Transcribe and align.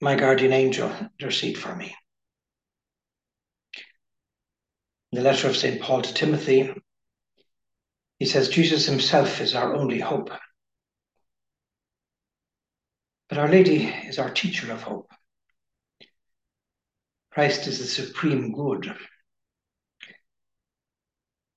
my 0.00 0.14
guardian 0.14 0.52
angel, 0.52 0.92
intercede 1.18 1.56
for 1.56 1.74
me. 1.74 1.94
In 5.12 5.18
the 5.18 5.22
letter 5.22 5.48
of 5.48 5.56
St. 5.56 5.80
Paul 5.80 6.02
to 6.02 6.12
Timothy, 6.12 6.74
he 8.18 8.26
says, 8.26 8.48
Jesus 8.48 8.86
himself 8.86 9.40
is 9.40 9.54
our 9.54 9.74
only 9.74 10.00
hope. 10.00 10.30
But 13.28 13.38
Our 13.38 13.48
Lady 13.48 13.86
is 13.86 14.18
our 14.18 14.30
teacher 14.30 14.70
of 14.72 14.82
hope. 14.82 15.10
Christ 17.30 17.66
is 17.66 17.78
the 17.78 17.86
supreme 17.86 18.52
good. 18.52 18.94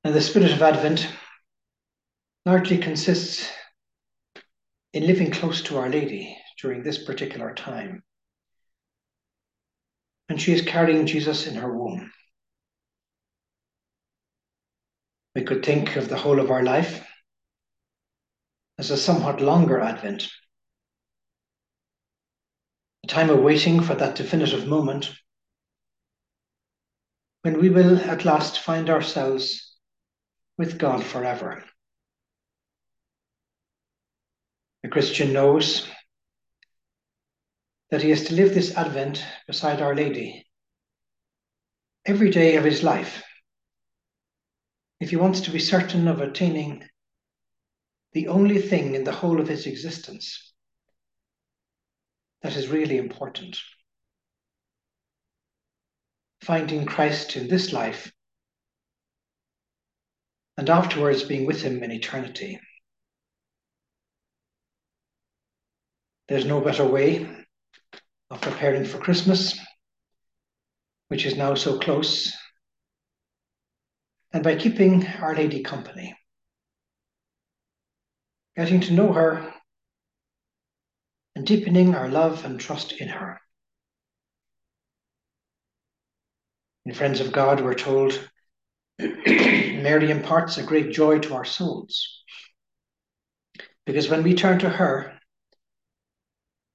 And 0.03 0.13
the 0.13 0.21
spirit 0.21 0.51
of 0.51 0.61
Advent 0.61 1.07
largely 2.45 2.77
consists 2.77 3.49
in 4.93 5.05
living 5.05 5.31
close 5.31 5.61
to 5.63 5.77
Our 5.77 5.89
Lady 5.89 6.37
during 6.61 6.83
this 6.83 7.03
particular 7.03 7.53
time 7.53 8.03
and 10.29 10.39
she 10.39 10.53
is 10.53 10.61
carrying 10.61 11.07
Jesus 11.07 11.47
in 11.47 11.55
her 11.55 11.75
womb. 11.75 12.11
We 15.35 15.43
could 15.43 15.65
think 15.65 15.95
of 15.95 16.07
the 16.07 16.17
whole 16.17 16.39
of 16.39 16.51
our 16.51 16.63
life 16.63 17.05
as 18.77 18.91
a 18.91 18.97
somewhat 18.97 19.41
longer 19.41 19.79
Advent, 19.79 20.29
a 23.03 23.07
time 23.07 23.29
of 23.29 23.39
waiting 23.39 23.81
for 23.81 23.95
that 23.95 24.15
definitive 24.15 24.67
moment 24.67 25.11
when 27.41 27.59
we 27.59 27.69
will 27.69 27.97
at 27.97 28.25
last 28.25 28.59
find 28.59 28.89
ourselves 28.89 29.75
with 30.57 30.77
God 30.77 31.03
forever. 31.03 31.63
The 34.83 34.89
Christian 34.89 35.33
knows 35.33 35.87
that 37.91 38.01
he 38.01 38.09
has 38.09 38.25
to 38.25 38.35
live 38.35 38.53
this 38.53 38.75
Advent 38.75 39.23
beside 39.47 39.81
Our 39.81 39.95
Lady 39.95 40.45
every 42.05 42.29
day 42.29 42.55
of 42.55 42.63
his 42.63 42.83
life 42.83 43.23
if 44.99 45.09
he 45.09 45.15
wants 45.15 45.41
to 45.41 45.51
be 45.51 45.59
certain 45.59 46.07
of 46.07 46.21
attaining 46.21 46.87
the 48.13 48.27
only 48.27 48.61
thing 48.61 48.95
in 48.95 49.03
the 49.03 49.11
whole 49.11 49.39
of 49.39 49.47
his 49.47 49.65
existence 49.65 50.53
that 52.41 52.55
is 52.55 52.67
really 52.67 52.97
important. 52.97 53.59
Finding 56.41 56.85
Christ 56.85 57.35
in 57.35 57.47
this 57.47 57.73
life 57.73 58.11
and 60.57 60.69
afterwards 60.69 61.23
being 61.23 61.45
with 61.45 61.61
him 61.61 61.83
in 61.83 61.91
eternity. 61.91 62.59
There's 66.27 66.45
no 66.45 66.61
better 66.61 66.85
way 66.85 67.45
of 68.29 68.41
preparing 68.41 68.85
for 68.85 68.97
Christmas, 68.99 69.57
which 71.07 71.25
is 71.25 71.35
now 71.35 71.55
so 71.55 71.79
close, 71.79 72.33
and 74.31 74.43
by 74.43 74.55
keeping 74.55 75.05
Our 75.05 75.35
Lady 75.35 75.63
company, 75.63 76.15
getting 78.55 78.81
to 78.81 78.93
know 78.93 79.13
her, 79.13 79.53
and 81.35 81.45
deepening 81.45 81.95
our 81.95 82.09
love 82.09 82.45
and 82.45 82.59
trust 82.59 82.91
in 82.91 83.07
her. 83.07 83.39
In 86.85 86.93
Friends 86.93 87.19
of 87.21 87.31
God, 87.31 87.61
we're 87.61 87.75
told 87.75 88.29
Mary 88.99 90.11
imparts 90.11 90.57
a 90.57 90.63
great 90.63 90.91
joy 90.91 91.19
to 91.19 91.33
our 91.33 91.45
souls. 91.45 92.23
Because 93.85 94.09
when 94.09 94.23
we 94.23 94.33
turn 94.35 94.59
to 94.59 94.69
her, 94.69 95.19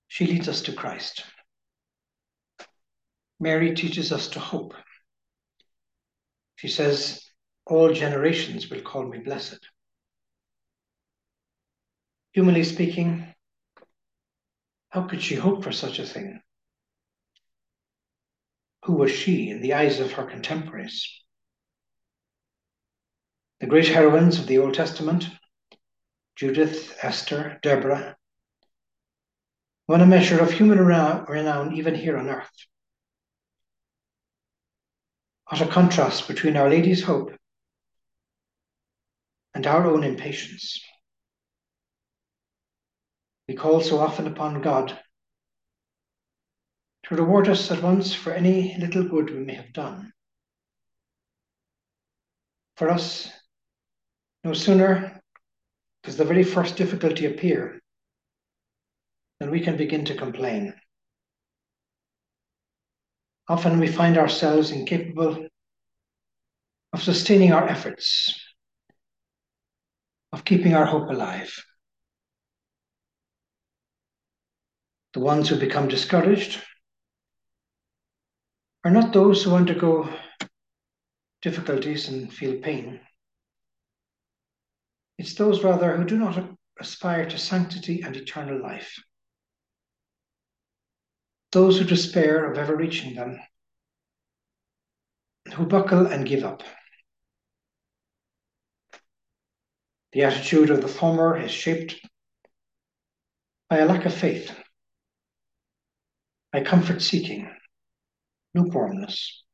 she 0.09 0.27
leads 0.27 0.49
us 0.49 0.63
to 0.63 0.73
Christ. 0.73 1.25
Mary 3.45 3.75
teaches 3.75 4.11
us 4.11 4.29
to 4.29 4.41
hope. 4.41 4.73
She 6.57 6.69
says, 6.69 7.21
All 7.67 7.93
generations 7.93 8.71
will 8.71 8.81
call 8.81 9.07
me 9.07 9.19
blessed. 9.19 9.61
Humanly 12.33 12.65
speaking, 12.65 13.35
how 14.89 15.03
could 15.03 15.21
she 15.21 15.35
hope 15.35 15.63
for 15.63 15.73
such 15.73 15.99
a 15.99 16.07
thing? 16.07 16.41
Who 18.85 18.95
was 18.95 19.11
she 19.11 19.51
in 19.51 19.61
the 19.61 19.75
eyes 19.75 20.01
of 20.01 20.13
her 20.13 20.25
contemporaries? 20.25 21.07
The 23.61 23.67
great 23.67 23.89
heroines 23.89 24.39
of 24.39 24.47
the 24.47 24.57
Old 24.57 24.73
Testament, 24.73 25.29
Judith, 26.35 26.97
Esther, 27.03 27.59
Deborah, 27.63 28.17
won 29.87 30.01
a 30.01 30.07
measure 30.07 30.41
of 30.41 30.51
human 30.51 30.79
renown 30.79 31.75
even 31.75 31.95
here 31.95 32.17
on 32.17 32.31
earth. 32.31 32.67
What 35.55 35.69
a 35.69 35.71
contrast 35.71 36.27
between 36.27 36.57
Our 36.57 36.69
Lady's 36.69 37.05
hope 37.05 37.31
and 39.55 39.65
our 39.69 39.87
own 39.87 40.03
impatience. 40.03 40.81
We 43.47 43.55
call 43.55 43.81
so 43.81 44.01
often 44.01 44.27
upon 44.27 44.63
God 44.63 44.99
to 47.05 47.15
reward 47.15 47.49
us 47.49 47.71
at 47.71 47.85
once 47.85 48.13
for 48.13 48.33
any 48.33 48.77
little 48.81 49.05
good 49.05 49.31
we 49.31 49.45
may 49.45 49.55
have 49.55 49.73
done. 49.73 50.13
For 52.77 52.91
us, 52.91 53.31
no 54.43 54.55
sooner 54.55 55.21
does 56.03 56.17
the 56.17 56.25
very 56.25 56.43
first 56.43 56.75
difficulty 56.75 57.27
appear 57.27 57.81
than 59.39 59.53
we 59.53 59.61
can 59.61 59.77
begin 59.77 60.05
to 60.07 60.17
complain. 60.17 60.75
Often 63.49 63.79
we 63.79 63.89
find 63.89 64.17
ourselves 64.17 64.71
incapable 64.71 65.49
of 66.93 67.03
sustaining 67.03 67.53
our 67.53 67.69
efforts, 67.69 68.33
of 70.33 70.45
keeping 70.45 70.75
our 70.75 70.87
hope 70.87 71.11
alive. 71.11 71.63
The 75.13 75.21
ones 75.21 75.49
who 75.49 75.57
become 75.57 75.89
discouraged 75.89 76.63
are 78.85 78.91
not 78.91 79.13
those 79.13 79.43
who 79.43 79.55
undergo 79.55 80.09
difficulties 81.43 82.09
and 82.09 82.33
feel 82.33 82.61
pain. 82.61 83.01
It's 85.19 85.35
those 85.35 85.63
rather 85.63 85.97
who 85.97 86.05
do 86.05 86.19
not 86.19 86.43
aspire 86.81 87.29
to 87.29 87.39
sanctity 87.39 88.03
and 88.03 88.17
eternal 88.17 88.61
life 88.61 88.99
those 91.55 91.79
who 91.79 91.85
despair 91.85 92.51
of 92.51 92.59
ever 92.59 92.77
reaching 92.77 93.15
them, 93.15 93.39
who 95.55 95.65
buckle 95.65 96.07
and 96.07 96.27
give 96.27 96.45
up. 96.45 96.65
The 100.13 100.25
attitude 100.25 100.71
of 100.71 100.83
the 100.83 100.89
former 100.89 101.41
is 101.41 101.53
shaped 101.53 101.95
by 103.71 103.79
a 103.79 103.87
lack 103.87 104.05
of 104.05 104.13
faith, 104.13 104.53
by 106.53 106.63
comfort 106.63 107.01
seeking, 107.01 107.49
lukewarmness, 108.55 109.45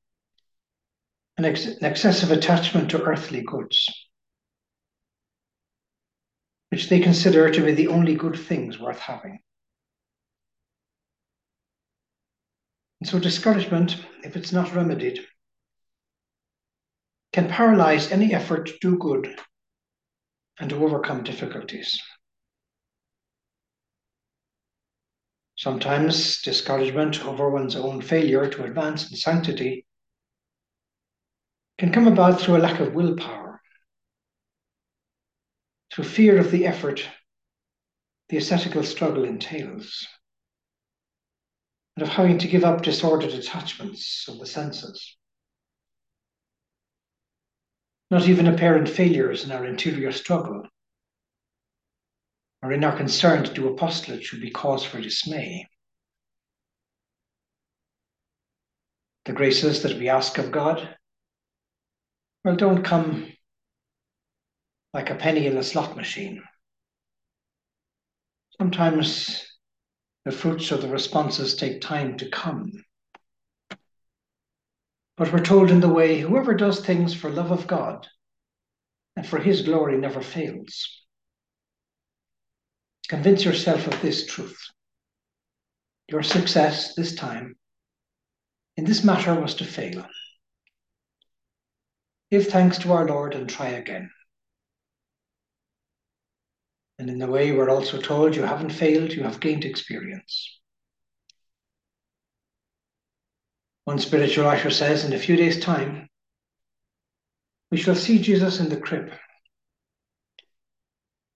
an, 1.36 1.44
ex- 1.44 1.66
an 1.66 1.84
excessive 1.84 2.30
attachment 2.30 2.90
to 2.90 3.02
earthly 3.02 3.42
goods, 3.42 3.88
which 6.70 6.88
they 6.88 7.00
consider 7.00 7.50
to 7.50 7.62
be 7.62 7.72
the 7.72 7.88
only 7.88 8.14
good 8.14 8.38
things 8.38 8.78
worth 8.78 9.00
having. 9.00 9.40
And 13.00 13.08
so 13.08 13.18
discouragement, 13.18 13.96
if 14.22 14.36
it's 14.36 14.52
not 14.52 14.74
remedied, 14.74 15.26
can 17.32 17.48
paralyze 17.48 18.12
any 18.12 18.34
effort 18.34 18.66
to 18.66 18.78
do 18.80 18.98
good 18.98 19.38
and 20.58 20.68
to 20.68 20.84
overcome 20.84 21.22
difficulties. 21.22 21.98
Sometimes 25.56 26.42
discouragement 26.42 27.24
over 27.24 27.50
one's 27.50 27.76
own 27.76 28.02
failure 28.02 28.48
to 28.48 28.64
advance 28.64 29.10
in 29.10 29.16
sanctity 29.16 29.86
can 31.78 31.92
come 31.92 32.06
about 32.06 32.40
through 32.40 32.56
a 32.56 32.58
lack 32.58 32.80
of 32.80 32.94
willpower, 32.94 33.62
through 35.90 36.04
fear 36.04 36.38
of 36.38 36.50
the 36.50 36.66
effort 36.66 37.08
the 38.28 38.36
ascetical 38.36 38.84
struggle 38.84 39.24
entails 39.24 40.06
and 42.00 42.08
of 42.08 42.14
having 42.14 42.38
to 42.38 42.48
give 42.48 42.64
up 42.64 42.80
disordered 42.80 43.34
attachments 43.34 44.26
of 44.26 44.38
the 44.38 44.46
senses. 44.46 45.18
Not 48.10 48.26
even 48.26 48.46
apparent 48.46 48.88
failures 48.88 49.44
in 49.44 49.52
our 49.52 49.66
interior 49.66 50.10
struggle 50.10 50.62
or 52.62 52.72
in 52.72 52.84
our 52.84 52.96
concern 52.96 53.44
to 53.44 53.52
do 53.52 53.68
apostolate 53.68 54.24
should 54.24 54.40
be 54.40 54.50
cause 54.50 54.82
for 54.82 54.98
dismay. 54.98 55.68
The 59.26 59.34
graces 59.34 59.82
that 59.82 59.98
we 59.98 60.08
ask 60.08 60.38
of 60.38 60.50
God, 60.50 60.96
well, 62.44 62.56
don't 62.56 62.82
come 62.82 63.30
like 64.94 65.10
a 65.10 65.16
penny 65.16 65.46
in 65.46 65.58
a 65.58 65.62
slot 65.62 65.96
machine. 65.96 66.42
Sometimes 68.56 69.49
the 70.24 70.32
fruits 70.32 70.70
of 70.70 70.82
the 70.82 70.88
responses 70.88 71.54
take 71.54 71.80
time 71.80 72.16
to 72.18 72.28
come. 72.28 72.84
But 75.16 75.32
we're 75.32 75.44
told 75.44 75.70
in 75.70 75.80
the 75.80 75.88
way 75.88 76.20
whoever 76.20 76.54
does 76.54 76.80
things 76.80 77.14
for 77.14 77.30
love 77.30 77.50
of 77.50 77.66
God 77.66 78.06
and 79.16 79.26
for 79.26 79.38
his 79.38 79.62
glory 79.62 79.96
never 79.96 80.22
fails. 80.22 81.04
Convince 83.08 83.44
yourself 83.44 83.86
of 83.86 84.00
this 84.00 84.26
truth. 84.26 84.60
Your 86.08 86.22
success 86.22 86.94
this 86.94 87.14
time 87.14 87.56
in 88.76 88.84
this 88.84 89.04
matter 89.04 89.38
was 89.38 89.54
to 89.56 89.64
fail. 89.64 90.06
Give 92.30 92.46
thanks 92.46 92.78
to 92.78 92.92
our 92.92 93.06
Lord 93.06 93.34
and 93.34 93.48
try 93.48 93.68
again. 93.68 94.10
And 97.00 97.08
in 97.08 97.18
the 97.18 97.26
way, 97.26 97.50
we're 97.50 97.70
also 97.70 97.98
told 97.98 98.36
you 98.36 98.42
haven't 98.42 98.74
failed, 98.74 99.14
you 99.14 99.22
have 99.22 99.40
gained 99.40 99.64
experience. 99.64 100.60
One 103.86 103.98
spiritual 103.98 104.44
writer 104.44 104.68
says, 104.68 105.06
in 105.06 105.14
a 105.14 105.18
few 105.18 105.34
days' 105.34 105.60
time, 105.60 106.10
we 107.70 107.78
shall 107.78 107.94
see 107.94 108.20
Jesus 108.20 108.60
in 108.60 108.68
the 108.68 108.76
crib. 108.76 109.14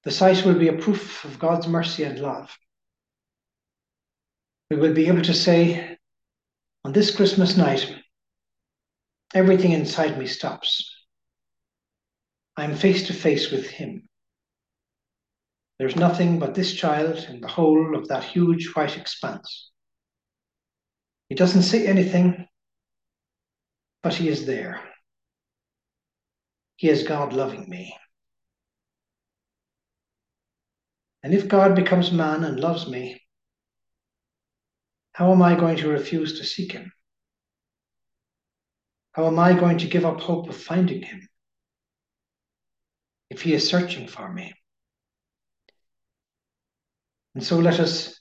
The 0.02 0.10
sight 0.10 0.44
will 0.44 0.58
be 0.58 0.68
a 0.68 0.76
proof 0.76 1.24
of 1.24 1.38
God's 1.38 1.66
mercy 1.66 2.04
and 2.04 2.18
love. 2.18 2.54
We 4.68 4.76
will 4.76 4.92
be 4.92 5.06
able 5.06 5.22
to 5.22 5.32
say, 5.32 5.96
on 6.84 6.92
this 6.92 7.16
Christmas 7.16 7.56
night, 7.56 7.90
everything 9.32 9.72
inside 9.72 10.18
me 10.18 10.26
stops. 10.26 10.94
I'm 12.54 12.76
face 12.76 13.06
to 13.06 13.14
face 13.14 13.50
with 13.50 13.66
Him. 13.66 14.10
There's 15.78 15.96
nothing 15.96 16.38
but 16.38 16.54
this 16.54 16.72
child 16.72 17.26
in 17.28 17.40
the 17.40 17.48
whole 17.48 17.96
of 17.96 18.08
that 18.08 18.22
huge 18.22 18.70
white 18.74 18.96
expanse. 18.96 19.70
He 21.28 21.34
doesn't 21.34 21.62
say 21.62 21.86
anything, 21.86 22.46
but 24.02 24.14
he 24.14 24.28
is 24.28 24.46
there. 24.46 24.80
He 26.76 26.88
is 26.88 27.02
God 27.02 27.32
loving 27.32 27.68
me. 27.68 27.96
And 31.22 31.32
if 31.32 31.48
God 31.48 31.74
becomes 31.74 32.12
man 32.12 32.44
and 32.44 32.60
loves 32.60 32.86
me, 32.86 33.22
how 35.12 35.32
am 35.32 35.42
I 35.42 35.54
going 35.54 35.78
to 35.78 35.88
refuse 35.88 36.38
to 36.38 36.44
seek 36.44 36.72
him? 36.72 36.92
How 39.12 39.26
am 39.26 39.38
I 39.38 39.54
going 39.54 39.78
to 39.78 39.86
give 39.86 40.04
up 40.04 40.20
hope 40.20 40.48
of 40.48 40.56
finding 40.56 41.02
him 41.02 41.28
if 43.30 43.42
he 43.42 43.54
is 43.54 43.66
searching 43.66 44.06
for 44.06 44.30
me? 44.30 44.52
And 47.34 47.42
so 47.42 47.58
let 47.58 47.80
us 47.80 48.20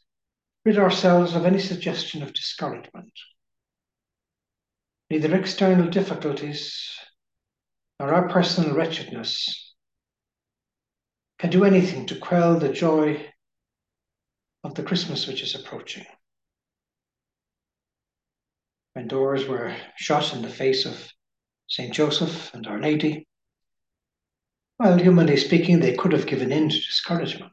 rid 0.65 0.77
ourselves 0.77 1.35
of 1.35 1.45
any 1.45 1.59
suggestion 1.59 2.23
of 2.23 2.33
discouragement. 2.33 3.11
Neither 5.09 5.35
external 5.35 5.89
difficulties 5.89 6.97
nor 7.99 8.13
our 8.13 8.29
personal 8.29 8.75
wretchedness 8.75 9.73
can 11.37 11.51
do 11.51 11.65
anything 11.65 12.07
to 12.07 12.19
quell 12.19 12.57
the 12.57 12.71
joy 12.71 13.29
of 14.63 14.75
the 14.75 14.83
Christmas 14.83 15.27
which 15.27 15.43
is 15.43 15.55
approaching. 15.55 16.05
When 18.93 19.07
doors 19.07 19.45
were 19.47 19.75
shut 19.97 20.33
in 20.33 20.41
the 20.41 20.49
face 20.49 20.85
of 20.85 21.11
St. 21.67 21.93
Joseph 21.93 22.53
and 22.53 22.65
Our 22.65 22.79
Lady, 22.79 23.27
well, 24.79 24.97
humanly 24.97 25.37
speaking, 25.37 25.79
they 25.79 25.95
could 25.95 26.13
have 26.13 26.27
given 26.27 26.51
in 26.51 26.69
to 26.69 26.75
discouragement. 26.75 27.51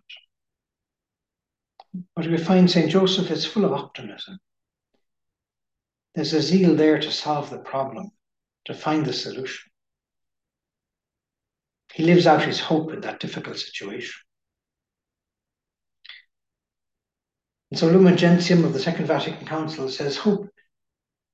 But 2.15 2.27
we 2.27 2.37
find 2.39 2.71
St. 2.71 2.91
Joseph 2.91 3.31
is 3.31 3.47
full 3.47 3.65
of 3.65 3.73
optimism. 3.73 4.39
There's 6.15 6.33
a 6.33 6.43
zeal 6.43 6.75
there 6.75 6.99
to 6.99 7.11
solve 7.11 7.51
the 7.51 7.59
problem, 7.59 8.11
to 8.67 8.75
find 8.75 9.05
the 9.05 9.13
solution. 9.13 9.71
He 11.93 12.05
lives 12.05 12.27
out 12.27 12.45
his 12.45 12.61
hope 12.61 12.93
in 12.93 13.01
that 13.01 13.21
difficult 13.21 13.59
situation. 13.59 14.21
And 17.71 17.79
so 17.79 17.87
Lumen 17.87 18.17
Gentium 18.17 18.65
of 18.65 18.73
the 18.73 18.81
Second 18.81 19.07
Vatican 19.07 19.47
Council 19.47 19.89
says 19.89 20.17
hope 20.17 20.49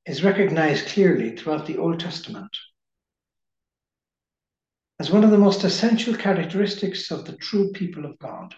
is 0.05 0.23
recognized 0.23 0.89
clearly 0.89 1.35
throughout 1.35 1.67
the 1.67 1.79
Old 1.79 2.01
Testament 2.01 2.55
as 4.99 5.11
one 5.11 5.25
of 5.25 5.31
the 5.31 5.39
most 5.39 5.65
essential 5.65 6.15
characteristics 6.15 7.11
of 7.11 7.25
the 7.27 7.37
true 7.37 7.71
people 7.73 8.07
of 8.07 8.19
God. 8.19 8.55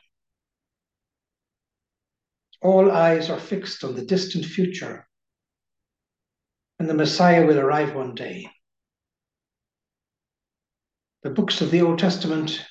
All 2.60 2.90
eyes 2.90 3.30
are 3.30 3.38
fixed 3.38 3.84
on 3.84 3.94
the 3.94 4.04
distant 4.04 4.44
future, 4.44 5.06
and 6.78 6.88
the 6.88 6.94
Messiah 6.94 7.46
will 7.46 7.58
arrive 7.58 7.94
one 7.94 8.14
day. 8.14 8.50
The 11.22 11.30
books 11.30 11.60
of 11.60 11.70
the 11.70 11.82
Old 11.82 11.98
Testament 11.98 12.64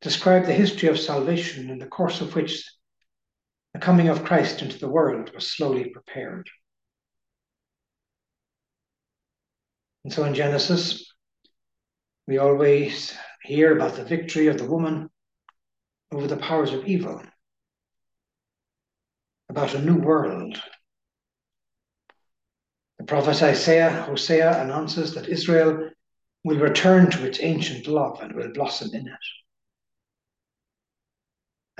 describe 0.00 0.44
the 0.44 0.52
history 0.52 0.88
of 0.88 0.98
salvation 0.98 1.70
in 1.70 1.78
the 1.78 1.86
course 1.86 2.20
of 2.20 2.34
which 2.34 2.64
the 3.72 3.80
coming 3.80 4.08
of 4.08 4.24
Christ 4.24 4.62
into 4.62 4.78
the 4.78 4.88
world 4.88 5.34
was 5.34 5.50
slowly 5.50 5.88
prepared. 5.90 6.48
And 10.04 10.12
so 10.12 10.24
in 10.24 10.34
Genesis, 10.34 11.12
we 12.26 12.38
always 12.38 13.16
hear 13.42 13.74
about 13.74 13.96
the 13.96 14.04
victory 14.04 14.46
of 14.46 14.58
the 14.58 14.68
woman 14.68 15.10
over 16.12 16.26
the 16.26 16.36
powers 16.36 16.72
of 16.72 16.86
evil 16.86 17.22
about 19.48 19.74
a 19.74 19.82
new 19.82 19.96
world. 19.96 20.60
The 22.98 23.04
prophet 23.04 23.42
Isaiah, 23.42 24.02
Hosea 24.02 24.62
announces 24.62 25.14
that 25.14 25.28
Israel 25.28 25.90
will 26.44 26.58
return 26.58 27.10
to 27.10 27.26
its 27.26 27.40
ancient 27.40 27.86
love 27.86 28.20
and 28.20 28.34
will 28.34 28.52
blossom 28.52 28.94
in 28.94 29.06
it. 29.06 29.14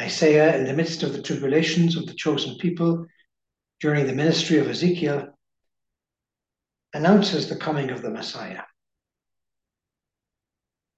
Isaiah, 0.01 0.57
in 0.57 0.65
the 0.65 0.73
midst 0.73 1.03
of 1.03 1.13
the 1.13 1.23
tribulations 1.23 1.97
of 1.97 2.07
the 2.07 2.15
chosen 2.15 2.57
people 2.59 3.07
during 3.81 4.07
the 4.07 4.13
ministry 4.13 4.59
of 4.59 4.69
Ezekiel, 4.69 5.29
announces 6.95 7.49
the 7.49 7.57
coming 7.57 7.91
of 7.91 8.03
the 8.03 8.11
Messiah. 8.11 8.63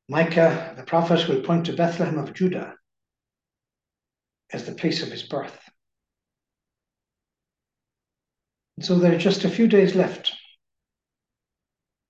Micah, 0.08 0.74
the 0.76 0.82
prophet, 0.82 1.28
will 1.28 1.40
point 1.40 1.66
to 1.66 1.72
Bethlehem 1.72 2.18
of 2.18 2.34
Judah 2.34 2.74
as 4.52 4.64
the 4.64 4.72
place 4.72 5.02
of 5.02 5.10
his 5.10 5.22
birth. 5.22 5.58
And 8.69 8.69
so 8.80 8.98
there 8.98 9.14
are 9.14 9.18
just 9.18 9.44
a 9.44 9.50
few 9.50 9.68
days 9.68 9.94
left 9.94 10.32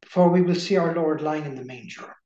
before 0.01 0.29
we 0.29 0.43
will 0.43 0.55
see 0.55 0.77
our 0.77 0.95
Lord 0.95 1.21
lying 1.21 1.45
in 1.45 1.57
the 1.57 1.65
manger. 1.65 2.17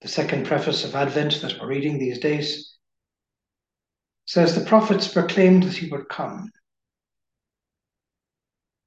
The 0.00 0.08
second 0.08 0.46
preface 0.46 0.84
of 0.84 0.94
Advent 0.94 1.40
that 1.42 1.60
we're 1.60 1.68
reading 1.68 1.98
these 1.98 2.18
days 2.18 2.76
says 4.26 4.54
the 4.54 4.64
prophets 4.64 5.08
proclaimed 5.08 5.64
that 5.64 5.76
he 5.76 5.88
would 5.88 6.08
come. 6.08 6.50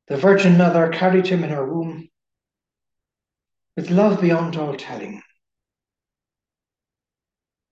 The 0.07 0.17
Virgin 0.17 0.57
Mother 0.57 0.89
carried 0.89 1.27
him 1.27 1.43
in 1.43 1.49
her 1.49 1.65
womb 1.65 2.09
with 3.77 3.89
love 3.89 4.21
beyond 4.21 4.57
all 4.57 4.75
telling. 4.75 5.21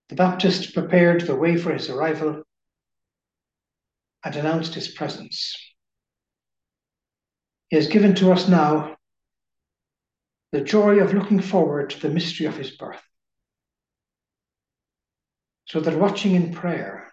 The 0.07 0.15
Baptist 0.15 0.74
prepared 0.74 1.21
the 1.21 1.36
way 1.36 1.57
for 1.57 1.74
his 1.74 1.89
arrival 1.89 2.43
and 4.23 4.35
announced 4.35 4.73
his 4.73 4.88
presence. 4.88 5.55
He 7.69 7.75
has 7.75 7.88
given 7.88 8.15
to 8.15 8.31
us 8.31 8.47
now 8.47 8.97
the 10.51 10.61
joy 10.61 10.99
of 10.99 11.13
looking 11.13 11.39
forward 11.39 11.91
to 11.91 11.99
the 11.99 12.09
mystery 12.09 12.47
of 12.47 12.57
his 12.57 12.71
birth, 12.71 13.03
so 15.65 15.79
that 15.79 15.99
watching 15.99 16.33
in 16.35 16.51
prayer, 16.51 17.11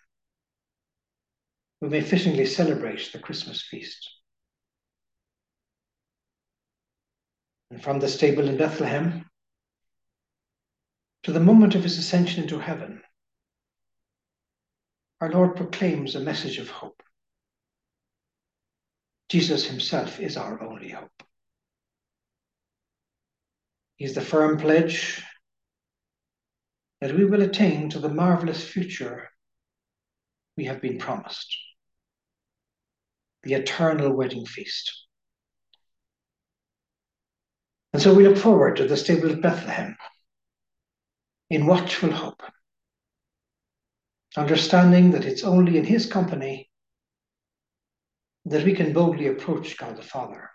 we 1.80 1.88
may 1.88 2.00
fittingly 2.00 2.46
celebrate 2.46 3.12
the 3.12 3.18
Christmas 3.18 3.62
feast. 3.62 4.10
And 7.70 7.82
from 7.82 8.00
the 8.00 8.08
stable 8.08 8.48
in 8.48 8.56
Bethlehem 8.56 9.26
to 11.24 11.32
the 11.32 11.40
moment 11.40 11.74
of 11.74 11.82
his 11.82 11.98
ascension 11.98 12.44
into 12.44 12.58
heaven, 12.58 13.02
our 15.20 15.30
Lord 15.30 15.56
proclaims 15.56 16.14
a 16.14 16.20
message 16.20 16.58
of 16.58 16.68
hope. 16.68 17.02
Jesus 19.28 19.66
himself 19.66 20.20
is 20.20 20.36
our 20.36 20.62
only 20.62 20.90
hope. 20.90 21.22
He 23.96 24.04
is 24.04 24.14
the 24.14 24.20
firm 24.20 24.58
pledge 24.58 25.22
that 27.00 27.14
we 27.14 27.24
will 27.24 27.42
attain 27.42 27.90
to 27.90 27.98
the 27.98 28.08
marvelous 28.08 28.66
future 28.66 29.30
we 30.56 30.64
have 30.64 30.80
been 30.80 30.98
promised 30.98 31.56
the 33.46 33.54
eternal 33.54 34.12
wedding 34.12 34.44
feast. 34.44 35.06
And 37.92 38.02
so 38.02 38.12
we 38.12 38.26
look 38.26 38.36
forward 38.36 38.76
to 38.76 38.88
the 38.88 38.96
stable 38.96 39.30
of 39.30 39.40
Bethlehem 39.40 39.96
in 41.48 41.66
watchful 41.66 42.10
hope, 42.10 42.42
understanding 44.36 45.12
that 45.12 45.24
it's 45.24 45.44
only 45.44 45.78
in 45.78 45.84
his 45.84 46.06
company 46.06 46.70
that 48.44 48.64
we 48.64 48.74
can 48.74 48.92
boldly 48.92 49.26
approach 49.26 49.76
God 49.76 49.96
the 49.96 50.02
Father. 50.02 50.50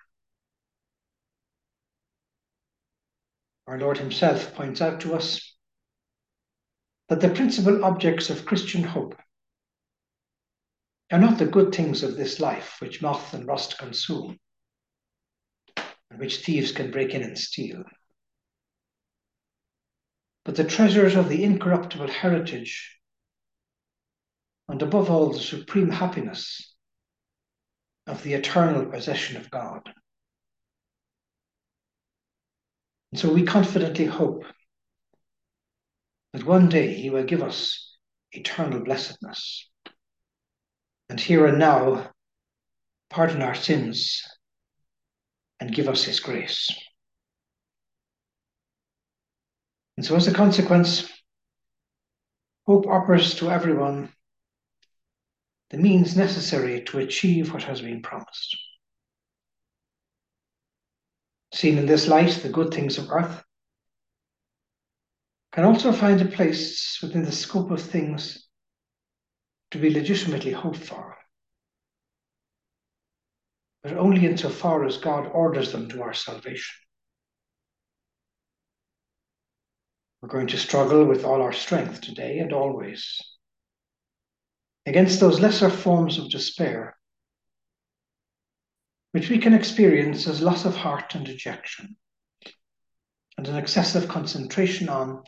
Our 3.67 3.79
Lord 3.79 3.97
Himself 3.97 4.53
points 4.55 4.81
out 4.81 5.01
to 5.01 5.13
us 5.13 5.55
that 7.09 7.21
the 7.21 7.29
principal 7.29 7.83
objects 7.83 8.29
of 8.29 8.45
Christian 8.45 8.83
hope 8.83 9.15
are 11.11 11.19
not 11.19 11.38
the 11.38 11.45
good 11.45 11.75
things 11.75 12.03
of 12.03 12.15
this 12.15 12.39
life 12.39 12.77
which 12.79 13.01
moth 13.01 13.33
and 13.33 13.45
rust 13.45 13.77
consume, 13.77 14.39
and 16.09 16.19
which 16.19 16.38
thieves 16.38 16.71
can 16.71 16.91
break 16.91 17.13
in 17.13 17.21
and 17.21 17.38
steal, 17.38 17.83
but 20.45 20.55
the 20.55 20.63
treasures 20.63 21.15
of 21.15 21.27
the 21.27 21.43
incorruptible 21.43 22.07
heritage, 22.07 23.00
and 24.72 24.82
above 24.82 25.12
all, 25.12 25.34
the 25.34 25.40
supreme 25.40 25.90
happiness 25.90 26.74
of 28.08 28.24
the 28.24 28.34
eternal 28.36 28.86
possession 28.86 29.36
of 29.36 29.51
God. 29.51 29.82
And 33.12 33.20
so 33.20 33.34
we 33.34 33.44
confidently 33.44 34.06
hope 34.06 34.46
that 36.32 36.46
one 36.46 36.70
day 36.70 36.94
He 36.94 37.10
will 37.10 37.25
give 37.25 37.44
us 37.44 37.98
eternal 38.32 38.80
blessedness. 38.80 39.70
And 41.10 41.20
here 41.20 41.46
and 41.48 41.60
now, 41.60 42.10
pardon 43.10 43.42
our 43.42 43.56
sins 43.56 44.24
and 45.60 45.75
give 45.75 45.90
us 45.90 46.06
His 46.06 46.22
grace. 46.22 46.70
And 49.98 50.06
so, 50.06 50.16
as 50.16 50.30
a 50.30 50.34
consequence, 50.34 51.12
hope 52.66 52.88
offers 52.88 53.36
to 53.36 53.51
everyone 53.51 54.13
the 55.72 55.78
means 55.78 56.18
necessary 56.18 56.82
to 56.84 57.00
achieve 57.00 57.54
what 57.54 57.63
has 57.63 57.82
been 57.82 58.01
promised. 58.01 58.58
Seen 61.54 61.78
in 61.78 61.86
this 61.86 62.08
light, 62.08 62.32
the 62.44 62.50
good 62.50 62.74
things 62.74 62.98
of 62.98 63.10
earth 63.10 63.42
can 65.54 65.63
also 65.63 65.94
find 65.94 66.22
a 66.22 66.25
place 66.25 67.00
within 67.01 67.24
the 67.24 67.32
scope 67.32 67.72
of 67.72 67.82
things 67.82 68.48
to 69.72 69.78
be 69.78 69.90
legitimately 69.90 70.51
hoped 70.51 70.78
for, 70.78 71.18
but 73.82 73.94
only 73.94 74.25
insofar 74.25 74.86
as 74.86 74.98
God 74.98 75.28
orders 75.28 75.72
them 75.72 75.88
to 75.90 76.01
our 76.04 76.13
salvation. 76.13 76.75
We're 80.22 80.30
going 80.30 80.48
to 80.48 80.58
struggle 80.58 81.06
with 81.06 81.24
all 81.24 81.42
our 81.42 81.54
strength 81.54 82.01
today 82.01 82.40
and 82.40 82.51
always 82.51 83.20
against 84.85 85.19
those 85.19 85.39
lesser 85.39 85.69
forms 85.69 86.17
of 86.17 86.29
despair 86.29 86.97
which 89.11 89.29
we 89.29 89.38
can 89.38 89.53
experience 89.53 90.27
as 90.27 90.41
loss 90.41 90.65
of 90.65 90.75
heart 90.75 91.15
and 91.15 91.25
dejection, 91.25 91.97
and 93.38 93.47
an 93.47 93.57
excessive 93.57 94.07
concentration 94.07 94.89
on 94.89 95.23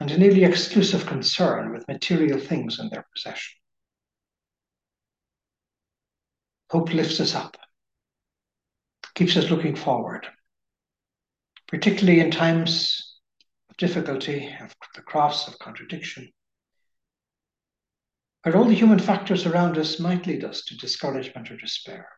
and 0.00 0.10
a 0.10 0.18
nearly 0.18 0.42
exclusive 0.42 1.06
concern 1.06 1.70
with 1.72 1.86
material 1.86 2.38
things 2.38 2.80
in 2.80 2.88
their 2.88 3.04
possession. 3.14 3.54
Hope 6.70 6.92
lifts 6.92 7.20
us 7.20 7.34
up, 7.34 7.56
keeps 9.14 9.36
us 9.36 9.50
looking 9.50 9.76
forward, 9.76 10.26
particularly 11.68 12.18
in 12.18 12.30
times 12.30 13.20
of 13.70 13.76
difficulty, 13.76 14.52
of 14.60 14.74
the 14.96 15.02
cross, 15.02 15.46
of 15.46 15.58
contradiction, 15.58 16.32
where 18.42 18.56
all 18.56 18.64
the 18.64 18.74
human 18.74 18.98
factors 18.98 19.46
around 19.46 19.78
us 19.78 20.00
might 20.00 20.26
lead 20.26 20.44
us 20.44 20.64
to 20.64 20.76
discouragement 20.76 21.50
or 21.50 21.56
despair. 21.56 22.08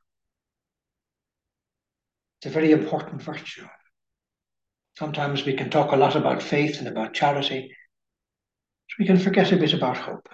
It's 2.40 2.46
a 2.46 2.50
very 2.50 2.72
important 2.72 3.22
virtue. 3.22 3.66
Sometimes 4.98 5.44
we 5.44 5.54
can 5.54 5.70
talk 5.70 5.92
a 5.92 5.96
lot 5.96 6.16
about 6.16 6.42
faith 6.42 6.78
and 6.78 6.88
about 6.88 7.14
charity, 7.14 7.74
but 8.88 8.98
we 8.98 9.06
can 9.06 9.18
forget 9.18 9.52
a 9.52 9.56
bit 9.56 9.74
about 9.74 9.98
hope. 9.98 10.28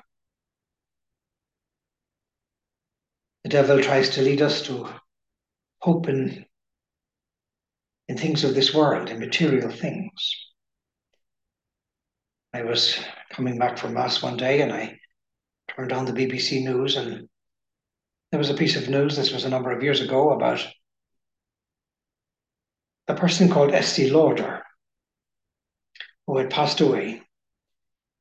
The 3.42 3.50
devil 3.50 3.80
tries 3.80 4.10
to 4.10 4.22
lead 4.22 4.42
us 4.42 4.62
to 4.66 4.88
hope 5.78 6.08
in, 6.08 6.44
in 8.06 8.16
things 8.18 8.44
of 8.44 8.54
this 8.54 8.74
world, 8.74 9.08
in 9.08 9.18
material 9.18 9.70
things. 9.70 10.36
I 12.52 12.62
was 12.62 12.98
coming 13.30 13.58
back 13.58 13.78
from 13.78 13.94
Mass 13.94 14.22
one 14.22 14.36
day 14.36 14.60
and 14.60 14.72
I 14.72 14.99
turned 15.74 15.92
on 15.92 16.04
the 16.04 16.12
BBC 16.12 16.64
News 16.64 16.96
and 16.96 17.28
there 18.30 18.38
was 18.38 18.50
a 18.50 18.54
piece 18.54 18.76
of 18.76 18.88
news, 18.88 19.16
this 19.16 19.32
was 19.32 19.44
a 19.44 19.48
number 19.48 19.72
of 19.72 19.82
years 19.82 20.00
ago, 20.00 20.30
about 20.30 20.64
a 23.08 23.14
person 23.14 23.48
called 23.48 23.72
Estee 23.72 24.10
Lauder, 24.10 24.62
who 26.26 26.38
had 26.38 26.50
passed 26.50 26.80
away. 26.80 27.22